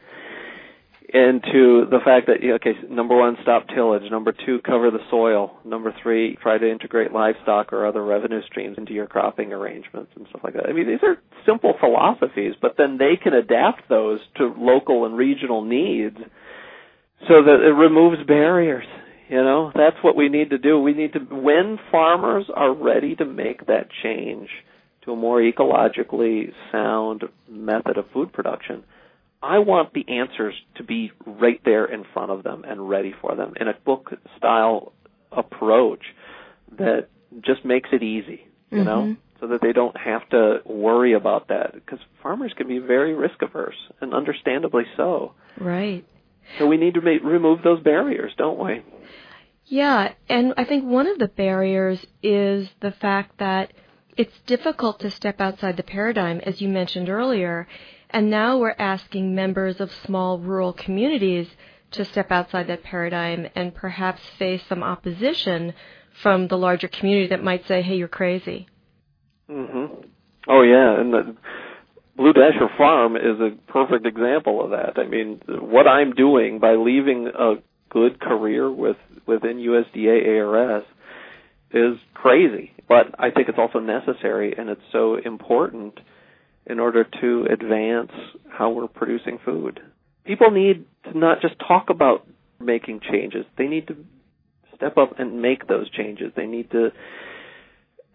into 1.13 1.85
the 1.89 1.99
fact 2.03 2.27
that 2.27 2.43
okay, 2.55 2.73
number 2.89 3.15
one, 3.15 3.37
stop 3.41 3.67
tillage. 3.73 4.03
Number 4.11 4.33
two, 4.45 4.59
cover 4.65 4.91
the 4.91 4.99
soil. 5.09 5.57
Number 5.63 5.93
three, 6.03 6.35
try 6.41 6.57
to 6.57 6.69
integrate 6.69 7.13
livestock 7.13 7.71
or 7.71 7.85
other 7.87 8.03
revenue 8.03 8.41
streams 8.45 8.77
into 8.77 8.93
your 8.93 9.07
cropping 9.07 9.53
arrangements 9.53 10.11
and 10.15 10.27
stuff 10.29 10.41
like 10.43 10.55
that. 10.55 10.67
I 10.67 10.73
mean, 10.73 10.87
these 10.87 11.03
are 11.03 11.17
simple 11.45 11.75
philosophies, 11.79 12.55
but 12.61 12.75
then 12.77 12.97
they 12.97 13.15
can 13.21 13.33
adapt 13.33 13.87
those 13.87 14.19
to 14.35 14.53
local 14.57 15.05
and 15.05 15.15
regional 15.15 15.63
needs 15.63 16.17
so 17.21 17.41
that 17.41 17.65
it 17.65 17.73
removes 17.73 18.25
barriers. 18.27 18.85
You 19.29 19.37
know, 19.37 19.71
that's 19.73 19.97
what 20.01 20.15
we 20.15 20.27
need 20.27 20.49
to 20.51 20.57
do. 20.57 20.79
We 20.79 20.93
need 20.93 21.13
to, 21.13 21.19
when 21.19 21.79
farmers 21.89 22.45
are 22.53 22.73
ready 22.73 23.15
to 23.15 23.25
make 23.25 23.65
that 23.67 23.87
change 24.03 24.49
to 25.03 25.13
a 25.13 25.15
more 25.15 25.39
ecologically 25.39 26.51
sound 26.71 27.23
method 27.49 27.97
of 27.97 28.05
food 28.13 28.31
production, 28.33 28.83
I 29.41 29.59
want 29.59 29.93
the 29.93 30.05
answers 30.07 30.55
to 30.75 30.83
be 30.83 31.11
right 31.25 31.61
there 31.63 31.85
in 31.85 32.05
front 32.13 32.31
of 32.31 32.43
them 32.43 32.63
and 32.67 32.89
ready 32.89 33.13
for 33.21 33.35
them 33.35 33.53
in 33.59 33.67
a 33.67 33.73
book 33.85 34.11
style 34.37 34.93
approach 35.31 36.01
that 36.77 37.07
just 37.41 37.63
makes 37.63 37.89
it 37.91 38.01
easy, 38.01 38.47
you 38.71 38.79
mm-hmm. 38.79 38.85
know, 38.85 39.15
so 39.39 39.47
that 39.47 39.61
they 39.61 39.73
don't 39.73 39.95
have 39.95 40.27
to 40.29 40.61
worry 40.65 41.13
about 41.13 41.49
that 41.49 41.73
because 41.73 41.99
farmers 42.23 42.51
can 42.57 42.67
be 42.67 42.79
very 42.79 43.13
risk 43.13 43.41
averse 43.41 43.75
and 44.01 44.13
understandably 44.13 44.83
so. 44.95 45.33
Right. 45.59 46.05
So 46.57 46.65
we 46.65 46.77
need 46.77 46.95
to 46.95 47.01
make, 47.01 47.23
remove 47.23 47.61
those 47.61 47.81
barriers, 47.83 48.31
don't 48.37 48.57
we? 48.57 48.81
Yeah, 49.65 50.13
and 50.29 50.53
I 50.57 50.63
think 50.63 50.85
one 50.85 51.07
of 51.07 51.19
the 51.19 51.27
barriers 51.27 52.05
is 52.23 52.69
the 52.81 52.91
fact 52.91 53.37
that 53.39 53.73
it's 54.15 54.39
difficult 54.47 55.01
to 55.01 55.11
step 55.11 55.41
outside 55.41 55.77
the 55.77 55.83
paradigm, 55.83 56.39
as 56.39 56.61
you 56.61 56.69
mentioned 56.69 57.09
earlier. 57.09 57.67
And 58.09 58.29
now 58.29 58.57
we're 58.57 58.75
asking 58.77 59.35
members 59.35 59.79
of 59.79 59.91
small 59.91 60.39
rural 60.39 60.73
communities 60.73 61.47
to 61.91 62.05
step 62.05 62.31
outside 62.31 62.67
that 62.67 62.83
paradigm 62.83 63.47
and 63.55 63.73
perhaps 63.73 64.21
face 64.37 64.61
some 64.67 64.83
opposition 64.83 65.73
from 66.21 66.47
the 66.47 66.57
larger 66.57 66.87
community 66.87 67.27
that 67.27 67.43
might 67.43 67.65
say, 67.65 67.81
"Hey, 67.81 67.95
you're 67.95 68.07
crazy." 68.07 68.67
Mhm. 69.49 70.05
Oh 70.47 70.61
yeah, 70.61 70.99
and 70.99 71.13
the 71.13 71.35
Blue 72.15 72.33
Dasher 72.33 72.69
Farm 72.77 73.15
is 73.15 73.39
a 73.39 73.51
perfect 73.67 74.05
example 74.05 74.63
of 74.63 74.71
that. 74.71 74.97
I 74.97 75.05
mean, 75.05 75.39
what 75.47 75.87
I'm 75.87 76.13
doing 76.13 76.59
by 76.59 76.75
leaving 76.75 77.27
a 77.27 77.57
good 77.89 78.19
career 78.19 78.69
with 78.71 78.97
within 79.25 79.59
USDA 79.59 80.39
ARS 80.39 80.83
is 81.71 81.97
crazy, 82.13 82.71
but 82.87 83.13
I 83.19 83.29
think 83.29 83.49
it's 83.49 83.59
also 83.59 83.79
necessary 83.79 84.55
and 84.57 84.69
it's 84.69 84.81
so 84.91 85.15
important 85.15 85.99
in 86.69 86.79
order 86.79 87.05
to 87.21 87.47
advance 87.51 88.11
how 88.49 88.69
we're 88.69 88.87
producing 88.87 89.39
food. 89.43 89.79
People 90.25 90.51
need 90.51 90.85
to 91.05 91.17
not 91.17 91.41
just 91.41 91.55
talk 91.59 91.89
about 91.89 92.27
making 92.59 92.99
changes. 93.11 93.45
They 93.57 93.67
need 93.67 93.87
to 93.87 93.95
step 94.75 94.97
up 94.97 95.19
and 95.19 95.41
make 95.41 95.67
those 95.67 95.89
changes. 95.89 96.31
They 96.35 96.45
need 96.45 96.69
to 96.71 96.91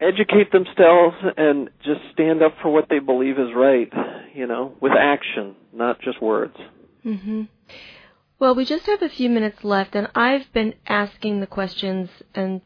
educate 0.00 0.50
themselves 0.52 1.16
and 1.36 1.70
just 1.84 2.00
stand 2.12 2.42
up 2.42 2.54
for 2.60 2.70
what 2.70 2.88
they 2.90 2.98
believe 2.98 3.38
is 3.38 3.48
right, 3.54 3.90
you 4.34 4.46
know, 4.46 4.74
with 4.80 4.92
action, 4.98 5.54
not 5.72 6.00
just 6.00 6.20
words. 6.20 6.56
Mhm. 7.04 7.48
Well, 8.38 8.54
we 8.54 8.64
just 8.64 8.86
have 8.86 9.02
a 9.02 9.08
few 9.08 9.30
minutes 9.30 9.64
left 9.64 9.94
and 9.94 10.08
I've 10.14 10.52
been 10.52 10.74
asking 10.86 11.40
the 11.40 11.46
questions 11.46 12.10
and 12.34 12.60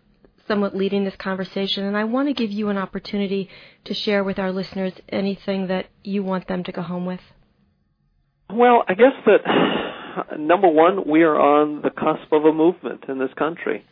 somewhat 0.49 0.77
leading 0.77 1.05
this 1.05 1.17
conversation 1.17 1.85
and 1.85 1.97
I 1.97 2.05
want 2.05 2.29
to 2.29 2.35
give 2.35 2.51
you 2.51 2.69
an 2.69 2.79
opportunity 2.79 3.49
to 3.85 3.95
share 3.95 4.25
with 4.25 4.39
our 4.39 4.53
listeners 4.53 4.93
anything 5.09 5.67
that 5.69 5.87
you 6.03 6.23
want 6.23 6.49
them 6.49 6.65
to 6.65 6.73
go 6.73 6.83
home 6.83 7.07
with. 7.07 7.21
Well, 8.49 8.85
I 8.89 8.95
guess 8.95 9.13
that 9.27 10.39
number 10.39 10.69
one, 10.69 11.09
we 11.09 11.23
are 11.23 11.39
on 11.39 11.83
the 11.83 11.91
cusp 11.91 12.33
of 12.33 12.45
a 12.45 12.53
movement 12.53 13.05
in 13.09 13.19
this 13.19 13.33
country. 13.37 13.85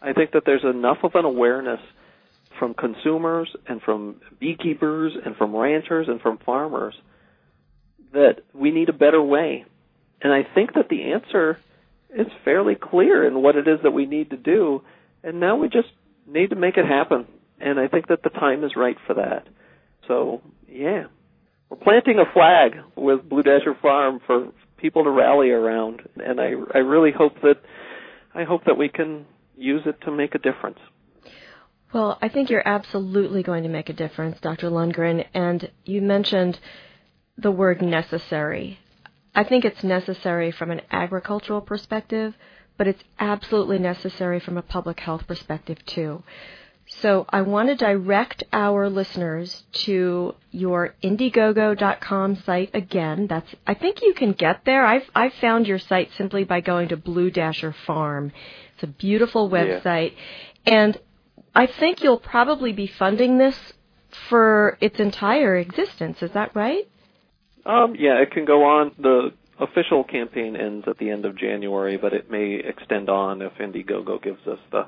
I 0.00 0.12
think 0.12 0.32
that 0.32 0.42
there's 0.44 0.64
enough 0.64 0.98
of 1.02 1.14
an 1.14 1.24
awareness 1.24 1.80
from 2.58 2.74
consumers 2.74 3.48
and 3.66 3.80
from 3.82 4.16
beekeepers 4.38 5.12
and 5.24 5.34
from 5.36 5.56
ranchers 5.56 6.08
and 6.08 6.20
from 6.20 6.38
farmers 6.38 6.94
that 8.12 8.40
we 8.52 8.70
need 8.70 8.88
a 8.88 8.92
better 8.92 9.22
way. 9.22 9.64
And 10.20 10.32
I 10.32 10.46
think 10.54 10.74
that 10.74 10.88
the 10.88 11.12
answer 11.12 11.58
is 12.14 12.26
fairly 12.44 12.76
clear 12.76 13.26
in 13.26 13.42
what 13.42 13.56
it 13.56 13.66
is 13.66 13.80
that 13.82 13.90
we 13.90 14.06
need 14.06 14.30
to 14.30 14.36
do. 14.36 14.82
And 15.24 15.40
now 15.40 15.56
we 15.56 15.68
just 15.68 15.88
need 16.26 16.50
to 16.50 16.56
make 16.56 16.76
it 16.76 16.86
happen. 16.86 17.26
And 17.58 17.80
I 17.80 17.88
think 17.88 18.08
that 18.08 18.22
the 18.22 18.28
time 18.30 18.62
is 18.62 18.72
right 18.76 18.96
for 19.06 19.14
that. 19.14 19.46
So, 20.06 20.42
yeah. 20.68 21.04
We're 21.70 21.78
planting 21.78 22.18
a 22.18 22.30
flag 22.32 22.72
with 22.94 23.28
Blue 23.28 23.42
Dasher 23.42 23.74
Farm 23.80 24.20
for 24.26 24.52
people 24.76 25.04
to 25.04 25.10
rally 25.10 25.50
around. 25.50 26.02
And 26.16 26.40
I, 26.40 26.52
I 26.74 26.78
really 26.78 27.10
hope 27.10 27.40
that, 27.42 27.56
I 28.34 28.44
hope 28.44 28.66
that 28.66 28.76
we 28.76 28.90
can 28.90 29.24
use 29.56 29.82
it 29.86 30.00
to 30.02 30.12
make 30.12 30.34
a 30.34 30.38
difference. 30.38 30.78
Well, 31.94 32.18
I 32.20 32.28
think 32.28 32.50
you're 32.50 32.66
absolutely 32.66 33.42
going 33.42 33.62
to 33.62 33.68
make 33.68 33.88
a 33.88 33.94
difference, 33.94 34.38
Dr. 34.40 34.68
Lundgren. 34.68 35.24
And 35.32 35.70
you 35.84 36.02
mentioned 36.02 36.58
the 37.38 37.50
word 37.50 37.80
necessary. 37.80 38.78
I 39.34 39.44
think 39.44 39.64
it's 39.64 39.82
necessary 39.82 40.52
from 40.52 40.70
an 40.70 40.82
agricultural 40.90 41.60
perspective, 41.60 42.34
but 42.76 42.86
it's 42.88 43.02
absolutely 43.18 43.78
necessary 43.78 44.40
from 44.40 44.56
a 44.56 44.62
public 44.62 45.00
health 45.00 45.26
perspective 45.26 45.84
too. 45.86 46.22
So 46.86 47.24
I 47.30 47.42
want 47.42 47.70
to 47.70 47.76
direct 47.76 48.44
our 48.52 48.90
listeners 48.90 49.64
to 49.84 50.34
your 50.50 50.94
Indiegogo.com 51.02 52.36
site 52.36 52.70
again. 52.74 53.26
That's 53.26 53.54
I 53.66 53.74
think 53.74 54.02
you 54.02 54.12
can 54.14 54.32
get 54.32 54.64
there. 54.64 54.84
I've 54.84 55.08
I've 55.14 55.32
found 55.34 55.66
your 55.66 55.78
site 55.78 56.10
simply 56.16 56.44
by 56.44 56.60
going 56.60 56.88
to 56.88 56.96
Blue 56.96 57.30
Dasher 57.30 57.74
Farm. 57.86 58.32
It's 58.74 58.82
a 58.82 58.86
beautiful 58.86 59.48
website. 59.48 60.12
Yeah. 60.66 60.74
And 60.74 60.98
I 61.54 61.66
think 61.66 62.02
you'll 62.02 62.18
probably 62.18 62.72
be 62.72 62.86
funding 62.86 63.38
this 63.38 63.56
for 64.28 64.76
its 64.80 65.00
entire 65.00 65.56
existence. 65.56 66.22
Is 66.22 66.32
that 66.32 66.54
right? 66.54 66.86
Um, 67.64 67.96
yeah, 67.98 68.20
it 68.20 68.30
can 68.30 68.44
go 68.44 68.64
on. 68.64 68.92
The 68.98 69.30
official 69.60 70.04
campaign 70.04 70.56
ends 70.56 70.86
at 70.88 70.98
the 70.98 71.10
end 71.10 71.24
of 71.24 71.36
January, 71.36 71.96
but 71.96 72.12
it 72.12 72.30
may 72.30 72.60
extend 72.64 73.08
on 73.08 73.42
if 73.42 73.52
Indiegogo 73.54 74.22
gives 74.22 74.46
us 74.46 74.58
the 74.70 74.86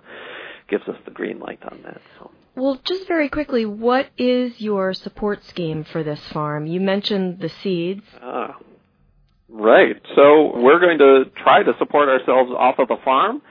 gives 0.69 0.89
us 0.89 0.97
the 1.05 1.13
green 1.13 1.39
light 1.39 1.61
on 1.63 1.81
that. 1.85 2.01
So. 2.19 2.31
Well, 2.57 2.81
just 2.85 3.07
very 3.07 3.29
quickly, 3.29 3.67
what 3.67 4.09
is 4.19 4.61
your 4.61 4.95
support 4.95 5.45
scheme 5.45 5.85
for 5.85 6.03
this 6.03 6.21
farm? 6.33 6.67
You 6.67 6.81
mentioned 6.81 7.39
the 7.39 7.51
seeds. 7.63 8.03
Ah, 8.21 8.57
right. 9.49 9.97
So 10.17 10.57
we're 10.57 10.81
going 10.81 10.99
to 10.99 11.25
try 11.43 11.63
to 11.63 11.73
support 11.79 12.09
ourselves 12.09 12.51
off 12.57 12.79
of 12.79 12.89
the 12.89 12.97
farm 13.05 13.43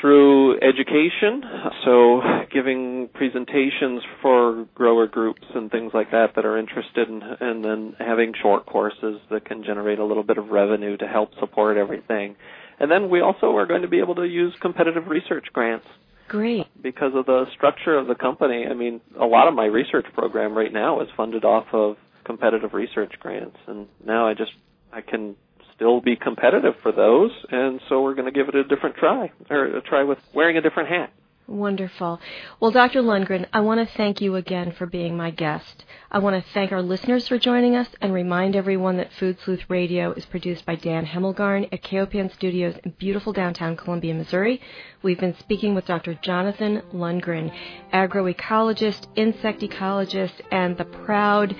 through 0.00 0.58
education, 0.60 1.42
so 1.84 2.20
giving 2.52 3.08
presentations 3.14 4.02
for 4.22 4.66
grower 4.74 5.06
groups 5.06 5.42
and 5.54 5.70
things 5.70 5.92
like 5.94 6.10
that 6.10 6.34
that 6.36 6.44
are 6.44 6.58
interested 6.58 7.08
in, 7.08 7.22
and 7.22 7.64
then 7.64 7.96
having 7.98 8.32
short 8.40 8.66
courses 8.66 9.20
that 9.30 9.44
can 9.44 9.64
generate 9.64 9.98
a 9.98 10.04
little 10.04 10.22
bit 10.22 10.38
of 10.38 10.48
revenue 10.48 10.96
to 10.96 11.06
help 11.06 11.30
support 11.38 11.76
everything. 11.76 12.36
And 12.78 12.90
then 12.90 13.08
we 13.08 13.20
also 13.20 13.56
are 13.56 13.66
going 13.66 13.82
to 13.82 13.88
be 13.88 14.00
able 14.00 14.16
to 14.16 14.24
use 14.24 14.54
competitive 14.60 15.06
research 15.06 15.46
grants. 15.52 15.86
Great. 16.28 16.66
Because 16.82 17.12
of 17.14 17.26
the 17.26 17.44
structure 17.54 17.96
of 17.96 18.06
the 18.06 18.14
company, 18.14 18.66
I 18.68 18.74
mean, 18.74 19.00
a 19.20 19.26
lot 19.26 19.46
of 19.46 19.54
my 19.54 19.66
research 19.66 20.06
program 20.14 20.56
right 20.56 20.72
now 20.72 21.00
is 21.00 21.08
funded 21.16 21.44
off 21.44 21.66
of 21.72 21.96
competitive 22.24 22.72
research 22.72 23.12
grants, 23.20 23.58
and 23.66 23.86
now 24.04 24.26
I 24.26 24.34
just 24.34 24.52
I 24.92 25.02
can 25.02 25.36
still 25.76 26.00
be 26.00 26.16
competitive 26.16 26.74
for 26.82 26.92
those, 26.92 27.30
and 27.50 27.80
so 27.88 28.02
we're 28.02 28.14
going 28.14 28.32
to 28.32 28.38
give 28.38 28.48
it 28.48 28.54
a 28.54 28.64
different 28.64 28.96
try, 28.96 29.30
or 29.50 29.64
a 29.76 29.80
try 29.82 30.02
with 30.04 30.18
wearing 30.34 30.56
a 30.56 30.60
different 30.60 30.88
hat. 30.88 31.12
Wonderful. 31.46 32.20
Well, 32.58 32.70
Dr. 32.70 33.02
Lundgren, 33.02 33.46
I 33.52 33.60
want 33.60 33.86
to 33.86 33.96
thank 33.96 34.22
you 34.22 34.34
again 34.34 34.72
for 34.72 34.86
being 34.86 35.14
my 35.14 35.30
guest. 35.30 35.84
I 36.10 36.18
want 36.18 36.42
to 36.42 36.52
thank 36.52 36.72
our 36.72 36.80
listeners 36.80 37.28
for 37.28 37.38
joining 37.38 37.76
us 37.76 37.88
and 38.00 38.14
remind 38.14 38.56
everyone 38.56 38.96
that 38.96 39.12
Food 39.12 39.36
Sleuth 39.44 39.60
Radio 39.68 40.12
is 40.12 40.24
produced 40.24 40.64
by 40.64 40.76
Dan 40.76 41.04
Hemmelgarn 41.04 41.68
at 41.70 41.82
KOPN 41.82 42.32
Studios 42.32 42.76
in 42.82 42.92
beautiful 42.92 43.34
downtown 43.34 43.76
Columbia, 43.76 44.14
Missouri. 44.14 44.58
We've 45.02 45.20
been 45.20 45.36
speaking 45.38 45.74
with 45.74 45.84
Dr. 45.84 46.14
Jonathan 46.14 46.80
Lundgren, 46.94 47.52
agroecologist, 47.92 49.06
insect 49.14 49.60
ecologist, 49.60 50.40
and 50.50 50.78
the 50.78 50.86
proud 50.86 51.54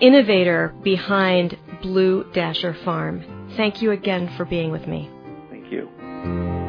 innovator 0.00 0.74
behind 0.82 1.58
Blue 1.82 2.24
Dasher 2.32 2.76
Farm. 2.84 3.52
Thank 3.56 3.82
you 3.82 3.90
again 3.90 4.32
for 4.36 4.44
being 4.44 4.70
with 4.70 4.86
me. 4.86 5.10
Thank 5.50 5.70
you. 5.70 6.61